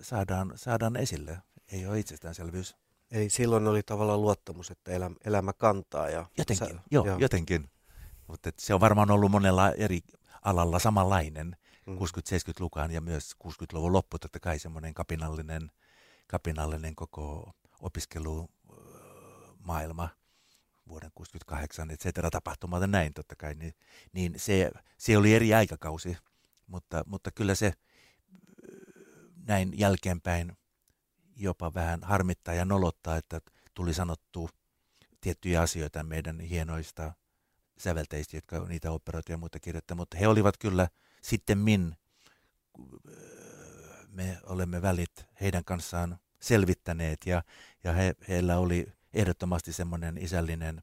[0.00, 1.38] saadaan, saadaan esille.
[1.72, 2.76] Ei ole itsestäänselvyys.
[3.10, 6.10] Eli silloin oli tavallaan luottamus, että elämä, elämä kantaa.
[6.10, 7.70] Ja jotenkin, sä, joo, joo, jotenkin.
[8.26, 10.00] Mutta se on varmaan ollut monella eri
[10.42, 11.96] alalla samanlainen mm.
[11.96, 15.70] 60-70-lukaan ja myös 60-luvun loppu totta kai semmoinen kapinallinen,
[16.26, 20.08] kapinallinen koko opiskelumaailma
[20.88, 23.74] vuoden 68, et cetera, tapahtumat ja näin totta kai, niin,
[24.12, 26.16] niin se, se oli eri aikakausi,
[26.66, 27.72] mutta, mutta kyllä se
[29.46, 30.56] näin jälkeenpäin
[31.36, 33.40] jopa vähän harmittaa ja nolottaa, että
[33.74, 34.50] tuli sanottu
[35.20, 37.12] tiettyjä asioita meidän hienoista
[37.78, 40.88] sävelteistä, jotka niitä operoita ja muita kirjoittaa, mutta he olivat kyllä
[41.22, 41.96] sitten min,
[44.08, 47.42] me olemme välit heidän kanssaan selvittäneet ja,
[47.84, 50.82] ja he, heillä oli ehdottomasti semmoinen isällinen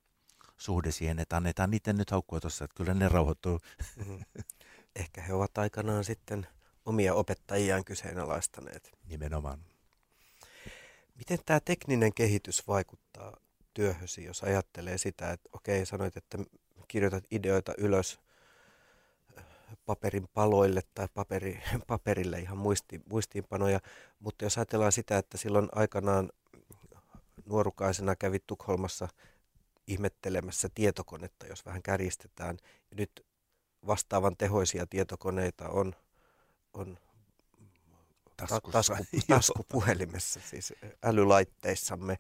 [0.58, 3.60] suhde siihen, että annetaan niiden nyt haukkua tuossa, että kyllä ne rauhoittuu.
[3.96, 4.20] Mm-hmm.
[4.96, 6.48] Ehkä he ovat aikanaan sitten
[6.86, 8.92] omia opettajiaan kyseenalaistaneet.
[9.06, 9.60] Nimenomaan.
[11.16, 13.38] Miten tämä tekninen kehitys vaikuttaa
[13.74, 16.38] työhösi, jos ajattelee sitä, että okei, sanoit, että
[16.94, 18.20] kirjoitat ideoita ylös
[19.86, 23.80] paperin paloille tai paperi, paperille ihan muisti, muistiinpanoja,
[24.20, 26.30] mutta jos ajatellaan sitä, että silloin aikanaan
[27.46, 29.08] nuorukaisena kävi Tukholmassa
[29.88, 32.58] ihmettelemässä tietokonetta, jos vähän kärjistetään.
[32.92, 33.26] Ja nyt
[33.88, 35.96] vastaavan tehoisia tietokoneita on,
[36.74, 36.98] on
[38.38, 38.72] tasku,
[39.28, 42.18] taskupuhelimessa, siis älylaitteissamme,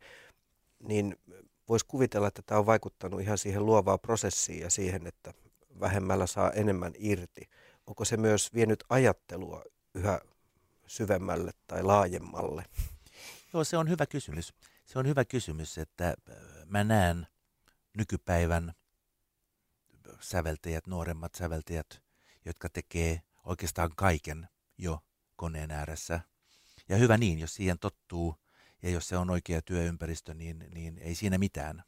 [0.79, 1.15] niin
[1.69, 5.33] voisi kuvitella, että tämä on vaikuttanut ihan siihen luovaan prosessiin ja siihen, että
[5.79, 7.49] vähemmällä saa enemmän irti.
[7.87, 10.21] Onko se myös vienyt ajattelua yhä
[10.87, 12.65] syvemmälle tai laajemmalle?
[13.53, 14.53] Joo, se on hyvä kysymys.
[14.85, 16.35] Se on hyvä kysymys, että äh,
[16.65, 17.27] mä näen
[17.97, 18.73] nykypäivän
[20.19, 22.01] säveltäjät, nuoremmat säveltäjät,
[22.45, 24.47] jotka tekee oikeastaan kaiken
[24.77, 24.99] jo
[25.35, 26.19] koneen ääressä.
[26.89, 28.35] Ja hyvä niin, jos siihen tottuu
[28.83, 31.83] ja jos se on oikea työympäristö, niin, niin ei siinä mitään.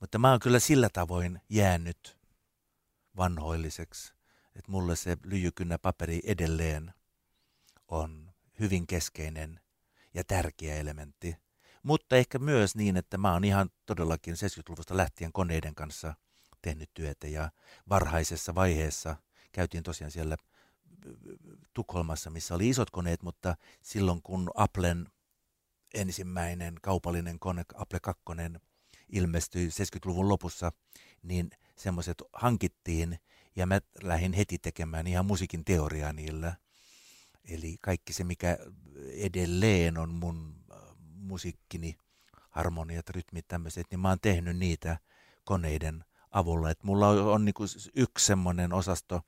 [0.00, 2.18] Mutta mä oon kyllä sillä tavoin jäänyt
[3.16, 4.14] vanhoilliseksi,
[4.56, 6.94] että mulle se lyijykynnä paperi edelleen
[7.88, 9.60] on hyvin keskeinen
[10.14, 11.36] ja tärkeä elementti.
[11.82, 16.14] Mutta ehkä myös niin, että mä oon ihan todellakin 70-luvusta lähtien koneiden kanssa
[16.62, 17.50] tehnyt työtä ja
[17.88, 19.16] varhaisessa vaiheessa
[19.52, 20.36] käytiin tosiaan siellä
[21.74, 25.06] Tukholmassa, missä oli isot koneet, mutta silloin kun Applen
[25.94, 28.22] ensimmäinen kaupallinen kone, Apple 2,
[29.08, 30.72] ilmestyi 70-luvun lopussa,
[31.22, 33.18] niin semmoiset hankittiin
[33.56, 36.56] ja mä lähdin heti tekemään ihan musiikin teoriaa niillä.
[37.48, 38.58] Eli kaikki se, mikä
[39.12, 40.78] edelleen on mun äh,
[41.14, 41.96] musiikkini,
[42.50, 44.98] harmoniat, rytmit, tämmöiset, niin mä oon tehnyt niitä
[45.44, 46.70] koneiden avulla.
[46.70, 47.54] Et mulla on, on niin
[47.94, 49.22] yksi semmoinen osasto,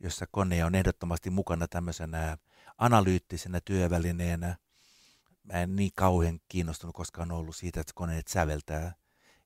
[0.00, 2.38] jossa kone on ehdottomasti mukana tämmöisenä
[2.78, 4.56] analyyttisenä työvälineenä.
[5.44, 8.94] Mä en niin kauhean kiinnostunut koskaan ollut siitä, että koneet säveltää.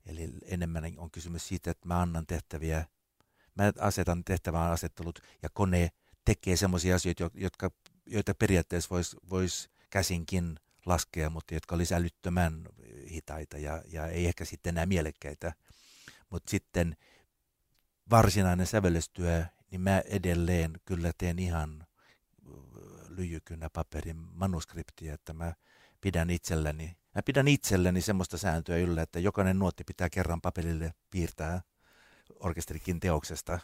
[0.07, 2.86] Eli enemmän on kysymys siitä, että mä annan tehtäviä,
[3.55, 5.90] mä asetan tehtävän asettelut ja kone
[6.24, 7.70] tekee semmoisia asioita, jotka,
[8.07, 12.68] joita periaatteessa voisi vois käsinkin laskea, mutta jotka olisi älyttömän
[13.11, 15.53] hitaita ja, ja ei ehkä sitten enää mielekkäitä.
[16.30, 16.96] Mutta sitten
[18.11, 21.86] varsinainen sävellystyö, niin mä edelleen kyllä teen ihan
[23.09, 25.55] lyijykynä paperin manuskriptia, että mä
[26.01, 31.62] pidän itselleni, mä pidän itselleni semmoista sääntöä yllä, että jokainen nuotti pitää kerran paperille piirtää
[32.40, 33.59] orkesterikin teoksesta.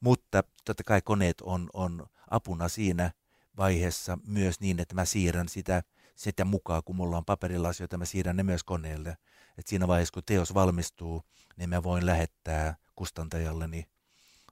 [0.00, 3.10] Mutta totta kai koneet on, on apuna siinä
[3.56, 5.82] vaiheessa myös niin, että mä siirrän sitä,
[6.14, 9.16] sitä mukaan, kun mulla on paperilla asioita, mä siirrän ne myös koneelle.
[9.58, 11.22] Et siinä vaiheessa, kun teos valmistuu,
[11.56, 13.88] niin mä voin lähettää kustantajalleni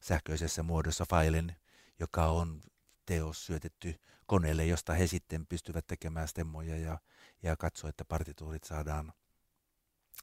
[0.02, 1.56] sähköisessä muodossa failin,
[2.00, 2.60] joka on
[3.06, 3.94] teos syötetty
[4.28, 6.98] koneelle, josta he sitten pystyvät tekemään stemmoja ja,
[7.42, 9.12] ja katsoa, että partituurit saadaan,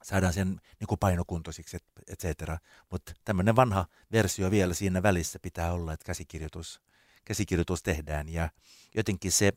[0.03, 0.47] saadaan sen
[0.79, 2.57] niin kuin painokuntoisiksi, et, et cetera.
[2.91, 6.81] Mutta tämmöinen vanha versio vielä siinä välissä pitää olla, että käsikirjoitus,
[7.25, 8.49] käsikirjoitus tehdään ja
[8.95, 9.53] jotenkin se,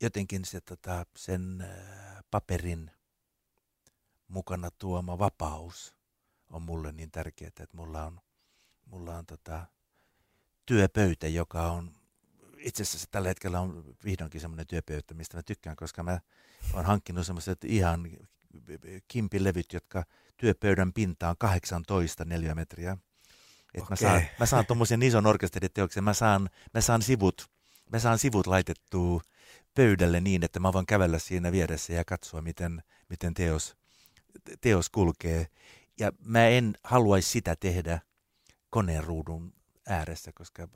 [0.00, 2.90] jotenkin se tota, sen äh, paperin
[4.28, 5.94] mukana tuoma vapaus
[6.50, 8.20] on mulle niin tärkeää, että mulla on,
[8.86, 9.66] mulla on tota,
[10.66, 11.97] työpöytä, joka on
[12.58, 16.20] itse asiassa tällä hetkellä on vihdoinkin semmoinen työpöytä, mistä mä tykkään, koska mä
[16.72, 18.08] oon hankkinut semmoiset ihan
[19.08, 20.04] kimpilevyt, jotka
[20.36, 22.96] työpöydän pinta on 18 neliömetriä.
[23.74, 23.90] Et okay.
[23.90, 27.50] mä saan, mä saan tuommoisen ison orkesteriteoksen, mä saan, mä saan sivut,
[27.92, 29.20] mä saan sivut laitettua
[29.74, 33.76] pöydälle niin, että mä voin kävellä siinä vieressä ja katsoa, miten, miten teos,
[34.60, 35.46] teos kulkee.
[35.98, 38.00] Ja mä en haluaisi sitä tehdä
[38.70, 39.52] koneen ruudun
[39.86, 40.68] ääressä, koska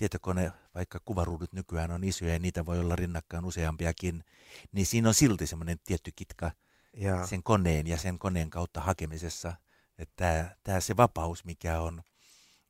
[0.00, 4.24] tietokone, vaikka kuvaruudut nykyään on isoja ja niitä voi olla rinnakkain useampiakin,
[4.72, 6.50] niin siinä on silti semmoinen tietty kitka
[6.96, 7.26] ja.
[7.26, 9.52] sen koneen ja sen koneen kautta hakemisessa.
[9.98, 12.02] Että tämä se vapaus, mikä on,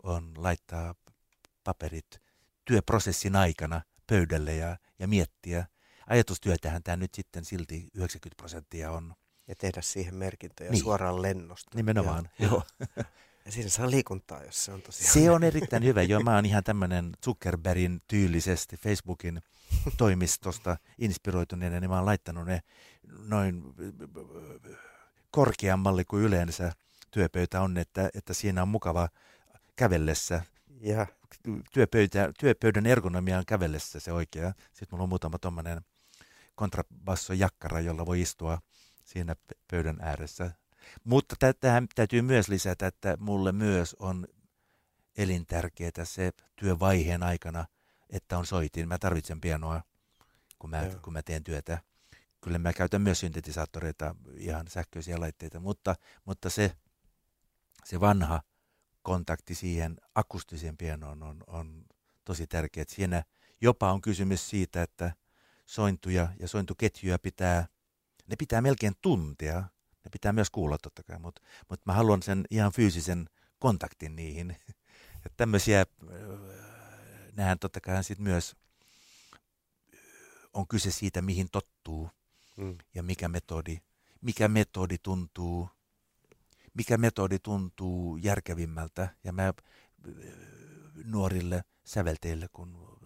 [0.03, 0.95] on laittaa
[1.64, 2.20] paperit
[2.64, 5.66] työprosessin aikana pöydälle ja, ja miettiä.
[6.07, 9.14] Ajatustyötähän tämä nyt sitten silti 90 prosenttia on.
[9.49, 10.83] Ja tehdä siihen merkintöjä niin.
[10.83, 11.70] suoraan lennosta.
[11.74, 12.51] Nimenomaan, joo.
[12.51, 12.62] joo.
[13.49, 15.12] Siinä saa liikuntaa, jos se on tosiaan.
[15.12, 16.03] Se on erittäin hyvä.
[16.03, 19.43] Joo, mä oon ihan tämmöinen Zuckerbergin tyylisesti Facebookin
[19.97, 22.61] toimistosta inspiroituneena, niin mä oon laittanut ne
[23.28, 23.62] noin
[25.30, 26.72] korkeammalle kuin yleensä
[27.11, 29.09] työpöytä on, että, että siinä on mukava
[29.76, 30.43] kävellessä.
[30.80, 31.07] Ja.
[31.72, 34.53] Työpöytä, työpöydän ergonomia on kävellessä se oikea.
[34.72, 35.80] Sitten mulla on muutama tuommoinen
[36.55, 38.59] kontrabassojakkara, jolla voi istua
[39.05, 39.36] siinä
[39.70, 40.51] pöydän ääressä
[41.05, 44.26] mutta tähän täytyy myös lisätä, että mulle myös on
[45.16, 47.64] elintärkeää se työvaiheen aikana,
[48.11, 48.88] että on soitin.
[48.88, 49.82] Mä tarvitsen pianoa,
[50.59, 51.78] kun mä, kun mä teen työtä.
[52.41, 56.76] Kyllä mä käytän myös syntetisaattoreita, ihan sähköisiä laitteita, mutta, mutta se,
[57.84, 58.43] se vanha
[59.03, 61.84] kontakti siihen akustiseen pianoon on, on
[62.24, 62.84] tosi tärkeä.
[62.88, 63.22] Siinä
[63.61, 65.12] jopa on kysymys siitä, että
[65.66, 67.66] sointuja ja sointuketjuja pitää,
[68.26, 69.64] ne pitää melkein tuntea,
[70.05, 73.28] ne pitää myös kuulla totta kai, mutta, mutta mä haluan sen ihan fyysisen
[73.59, 74.51] kontaktin niihin.
[75.26, 75.86] Että tämmöisiä,
[77.36, 78.57] nähän totta kai sit myös
[80.55, 82.11] on kyse siitä, mihin tottuu
[82.57, 82.78] mm.
[82.94, 83.78] ja mikä metodi,
[84.20, 85.68] mikä metodi tuntuu,
[86.74, 89.09] mikä metodi tuntuu järkevimmältä.
[89.24, 89.53] Ja mä
[91.05, 92.98] nuorille sävelteille, kun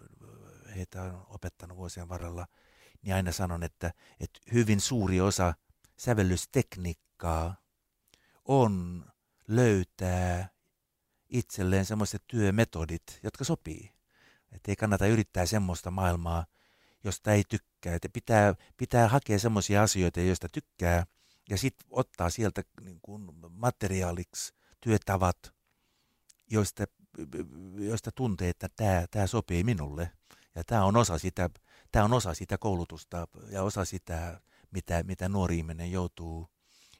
[0.75, 2.47] heitä on opettanut vuosien varrella,
[3.01, 5.53] niin aina sanon, että, että hyvin suuri osa
[5.97, 7.55] sävellystekniikkaa
[8.45, 9.05] on
[9.47, 10.49] löytää
[11.29, 13.91] itselleen semmoiset työmetodit, jotka sopii.
[14.51, 16.45] Että ei kannata yrittää semmoista maailmaa,
[17.03, 17.95] josta ei tykkää.
[17.95, 21.05] Että pitää, pitää hakea semmoisia asioita, joista tykkää,
[21.49, 25.53] ja sitten ottaa sieltä niin kuin materiaaliksi työtavat,
[26.51, 26.83] joista,
[27.77, 28.69] joista tuntee, että
[29.11, 30.11] tämä, sopii minulle.
[30.55, 31.49] Ja tämä on osa sitä,
[31.95, 34.41] on osa sitä koulutusta ja osa sitä,
[34.75, 36.49] mitä, mitä nuori ihminen joutuu,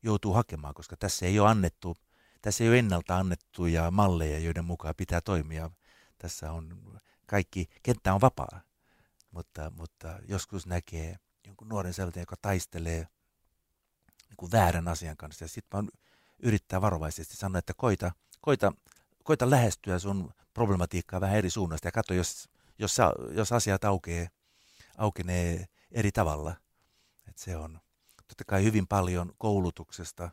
[0.04, 1.98] joutuu hakemaan, koska tässä ei ole annettu,
[2.42, 5.70] tässä ei ole ennalta annettuja malleja, joiden mukaan pitää toimia.
[6.18, 6.82] Tässä on
[7.26, 8.62] kaikki, kenttä on vapaa,
[9.32, 13.08] mutta, mutta joskus näkee jonkun nuoren säveltäjän, joka taistelee
[14.30, 15.44] niin kuin väärän asian kanssa.
[15.44, 15.90] Ja sitten vaan
[16.40, 18.12] yrittää varovaisesti sanoa, että koita,
[18.42, 18.74] koita,
[19.24, 22.50] koita lähestyä sun problematiikkaa vähän eri suunnasta ja katso, jos,
[22.80, 22.98] jos,
[23.32, 24.28] jos asiat aukeaa,
[24.98, 26.56] aukenee eri tavalla.
[27.28, 27.80] Et se on
[28.28, 30.30] totta kai hyvin paljon koulutuksesta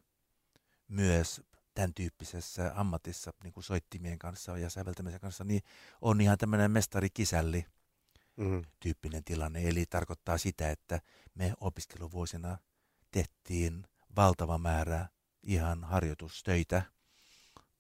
[0.88, 1.42] myös
[1.74, 5.62] tämän tyyppisessä ammatissa, niin kuin soittimien kanssa ja säveltämisen kanssa, niin
[6.00, 7.66] on ihan tämmöinen mestari-kisälli
[8.36, 8.62] mm.
[8.80, 9.68] tyyppinen tilanne.
[9.68, 11.00] Eli tarkoittaa sitä, että
[11.34, 12.58] me opiskeluvuosina
[13.10, 13.86] tehtiin
[14.16, 15.08] valtava määrä
[15.42, 16.82] ihan harjoitustöitä.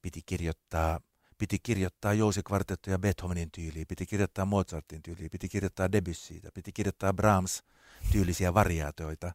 [0.02, 1.00] Piti kirjoittaa,
[1.42, 8.54] piti kirjoittaa Jousi-kvartettoja Beethovenin tyyliin, piti kirjoittaa Mozartin tyyliin, piti kirjoittaa Debussyitä, piti kirjoittaa Brahms-tyylisiä
[8.54, 9.32] variaatioita.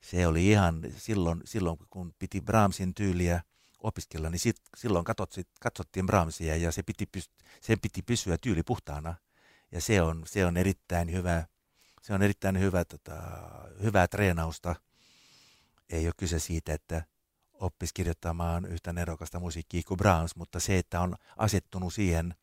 [0.00, 3.42] Se oli ihan silloin, silloin kun piti Brahmsin tyyliä
[3.78, 7.08] opiskella, niin sit, silloin katsottiin, katsottiin Brahmsia ja se piti,
[7.60, 9.14] sen piti pysyä tyyli puhtaana.
[9.72, 11.46] Ja se on, se on erittäin hyvä,
[12.02, 13.14] se on erittäin hyvä, tota,
[13.82, 14.76] hyvää treenausta.
[15.90, 17.04] Ei ole kyse siitä, että
[17.64, 22.34] oppisi kirjoittamaan yhtä nerokasta musiikkia kuin Brahms, mutta se, että on asettunut siihen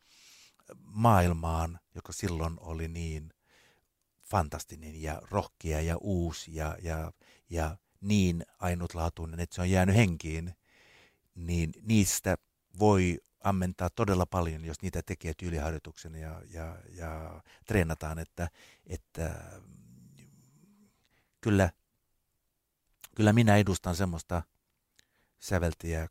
[0.83, 3.33] maailmaan, joka silloin oli niin
[4.21, 7.11] fantastinen ja rohkea ja uusi ja, ja,
[7.49, 10.55] ja niin ainutlaatuinen, että se on jäänyt henkiin,
[11.35, 12.37] niin niistä
[12.79, 18.49] voi ammentaa todella paljon, jos niitä tekee tyyliharjoituksen ja, ja, ja treenataan, että,
[18.87, 19.51] että
[21.41, 21.69] kyllä,
[23.15, 24.41] kyllä minä edustan semmoista
[25.41, 26.07] säveltäjä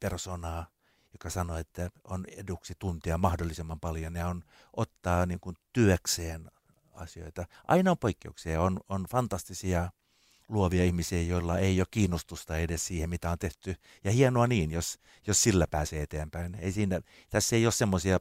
[0.00, 0.66] personaa,
[1.12, 4.44] joka sanoo, että on eduksi tuntia mahdollisimman paljon ja on
[4.76, 6.50] ottaa niin kuin työkseen
[6.92, 7.46] asioita.
[7.68, 9.90] Aina on poikkeuksia, on, on fantastisia
[10.48, 13.76] luovia ihmisiä, joilla ei ole kiinnostusta edes siihen, mitä on tehty.
[14.04, 16.54] Ja hienoa niin, jos, jos sillä pääsee eteenpäin.
[16.54, 17.00] Ei siinä,
[17.30, 18.20] tässä ei ole semmoisia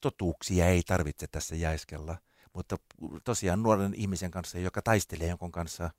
[0.00, 2.18] totuuksia, ei tarvitse tässä jäiskellä.
[2.52, 2.76] Mutta
[3.24, 5.90] tosiaan nuoren ihmisen kanssa, joka taistelee jonkun kanssa,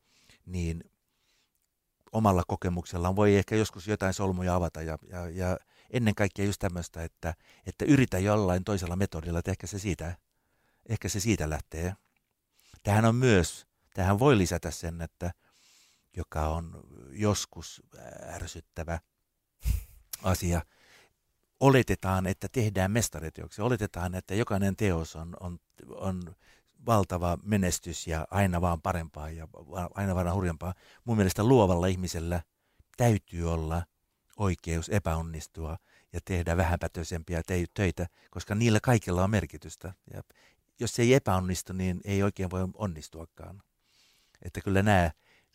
[0.45, 0.83] niin
[2.13, 5.57] omalla kokemuksellaan voi ehkä joskus jotain solmuja avata ja, ja, ja
[5.89, 7.33] ennen kaikkea just tämmöistä, että,
[7.65, 10.15] että yritä jollain toisella metodilla, että ehkä se siitä,
[10.89, 11.95] ehkä se siitä lähtee.
[12.83, 15.31] Tähän on myös Tähän voi lisätä sen, että
[16.17, 17.81] joka on joskus
[18.33, 18.99] ärsyttävä
[20.23, 20.61] asia.
[21.59, 23.61] Oletetaan, että tehdään mestarityöksi.
[23.61, 25.59] Oletetaan, että jokainen teos on, on,
[25.89, 26.35] on
[26.85, 29.47] valtava menestys ja aina vaan parempaa ja
[29.93, 30.73] aina vaan hurjempaa.
[31.05, 32.41] Mun mielestä luovalla ihmisellä
[32.97, 33.83] täytyy olla
[34.37, 35.77] oikeus epäonnistua
[36.13, 37.41] ja tehdä vähäpätöisempiä
[37.73, 39.93] töitä, koska niillä kaikilla on merkitystä.
[40.13, 40.23] Ja
[40.79, 43.63] jos se ei epäonnistu, niin ei oikein voi onnistuakaan.
[44.41, 45.11] Että kyllä nämä,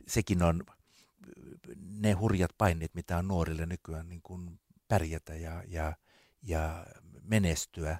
[0.06, 0.64] sekin on
[1.76, 5.92] ne hurjat paineet, mitä on nuorille nykyään niin kuin pärjätä ja, ja,
[6.42, 6.86] ja
[7.22, 7.98] menestyä,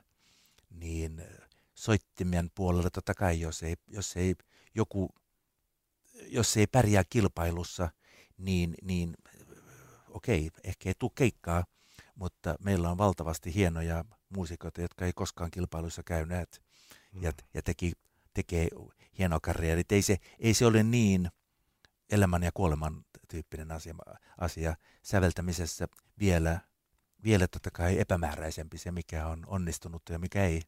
[0.70, 1.22] niin
[1.78, 4.34] soittimien puolella totta kai, jos ei, jos ei
[4.74, 5.10] joku,
[6.26, 7.90] jos ei pärjää kilpailussa,
[8.38, 9.16] niin, niin
[10.10, 11.64] okei, ehkä ei tule keikkaa,
[12.14, 16.62] mutta meillä on valtavasti hienoja muusikoita, jotka ei koskaan kilpailussa käyneet
[17.12, 17.22] mm.
[17.22, 17.92] ja, ja teki,
[18.34, 18.68] tekee
[19.18, 19.82] hieno karrieri.
[19.90, 21.30] Ei se, ei se ole niin
[22.10, 23.94] elämän ja kuoleman tyyppinen asia,
[24.38, 26.60] asia säveltämisessä vielä,
[27.24, 30.62] vielä totta kai epämääräisempi se, mikä on onnistunut ja mikä ei.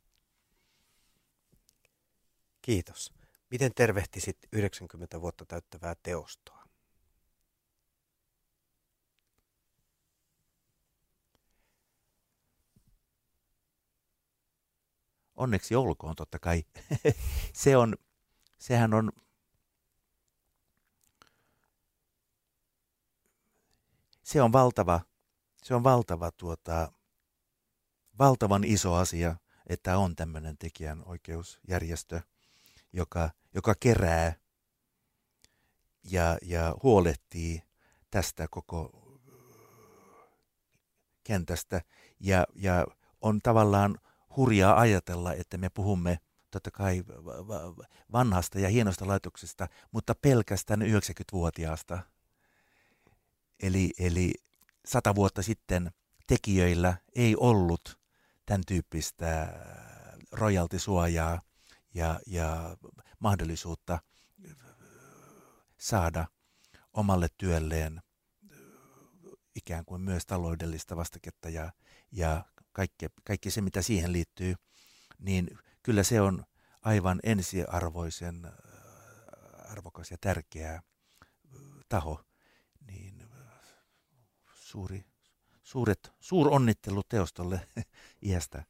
[2.62, 3.12] Kiitos.
[3.50, 6.64] Miten tervehtisit 90 vuotta täyttävää teostoa?
[15.36, 16.64] Onneksi olkoon totta kai.
[17.52, 17.96] se on,
[18.58, 19.12] sehän on
[24.30, 25.00] se on valtava,
[25.62, 26.92] se on valtava tuota,
[28.18, 29.36] valtavan iso asia,
[29.66, 32.20] että on tämmöinen tekijänoikeusjärjestö,
[32.92, 34.32] joka, joka kerää
[36.04, 37.62] ja, ja huolehtii
[38.10, 38.90] tästä koko
[41.24, 41.82] kentästä
[42.20, 42.86] ja, ja
[43.20, 43.98] on tavallaan
[44.36, 46.18] hurjaa ajatella, että me puhumme
[46.50, 47.04] totta kai
[48.12, 51.98] vanhasta ja hienosta laitoksesta, mutta pelkästään 90-vuotiaasta.
[53.62, 54.34] Eli, eli
[54.86, 55.90] sata vuotta sitten
[56.26, 57.98] tekijöillä ei ollut
[58.46, 59.48] tämän tyyppistä
[60.32, 61.40] rojaltisuojaa
[61.94, 62.76] ja, ja
[63.18, 63.98] mahdollisuutta
[65.78, 66.26] saada
[66.92, 68.02] omalle työlleen
[69.54, 71.72] ikään kuin myös taloudellista vastaketta ja,
[72.12, 74.54] ja kaikki, kaikki se, mitä siihen liittyy,
[75.18, 76.44] niin kyllä se on
[76.82, 78.52] aivan ensiarvoisen äh,
[79.70, 80.82] arvokas ja tärkeä äh,
[81.88, 82.24] taho.
[82.86, 83.28] Niin äh,
[84.54, 85.04] suuri,
[85.62, 87.68] suuret, suur onnittelu teostolle
[88.28, 88.64] iästä,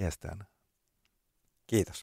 [0.00, 0.46] iästään.
[1.66, 1.96] Kiitos.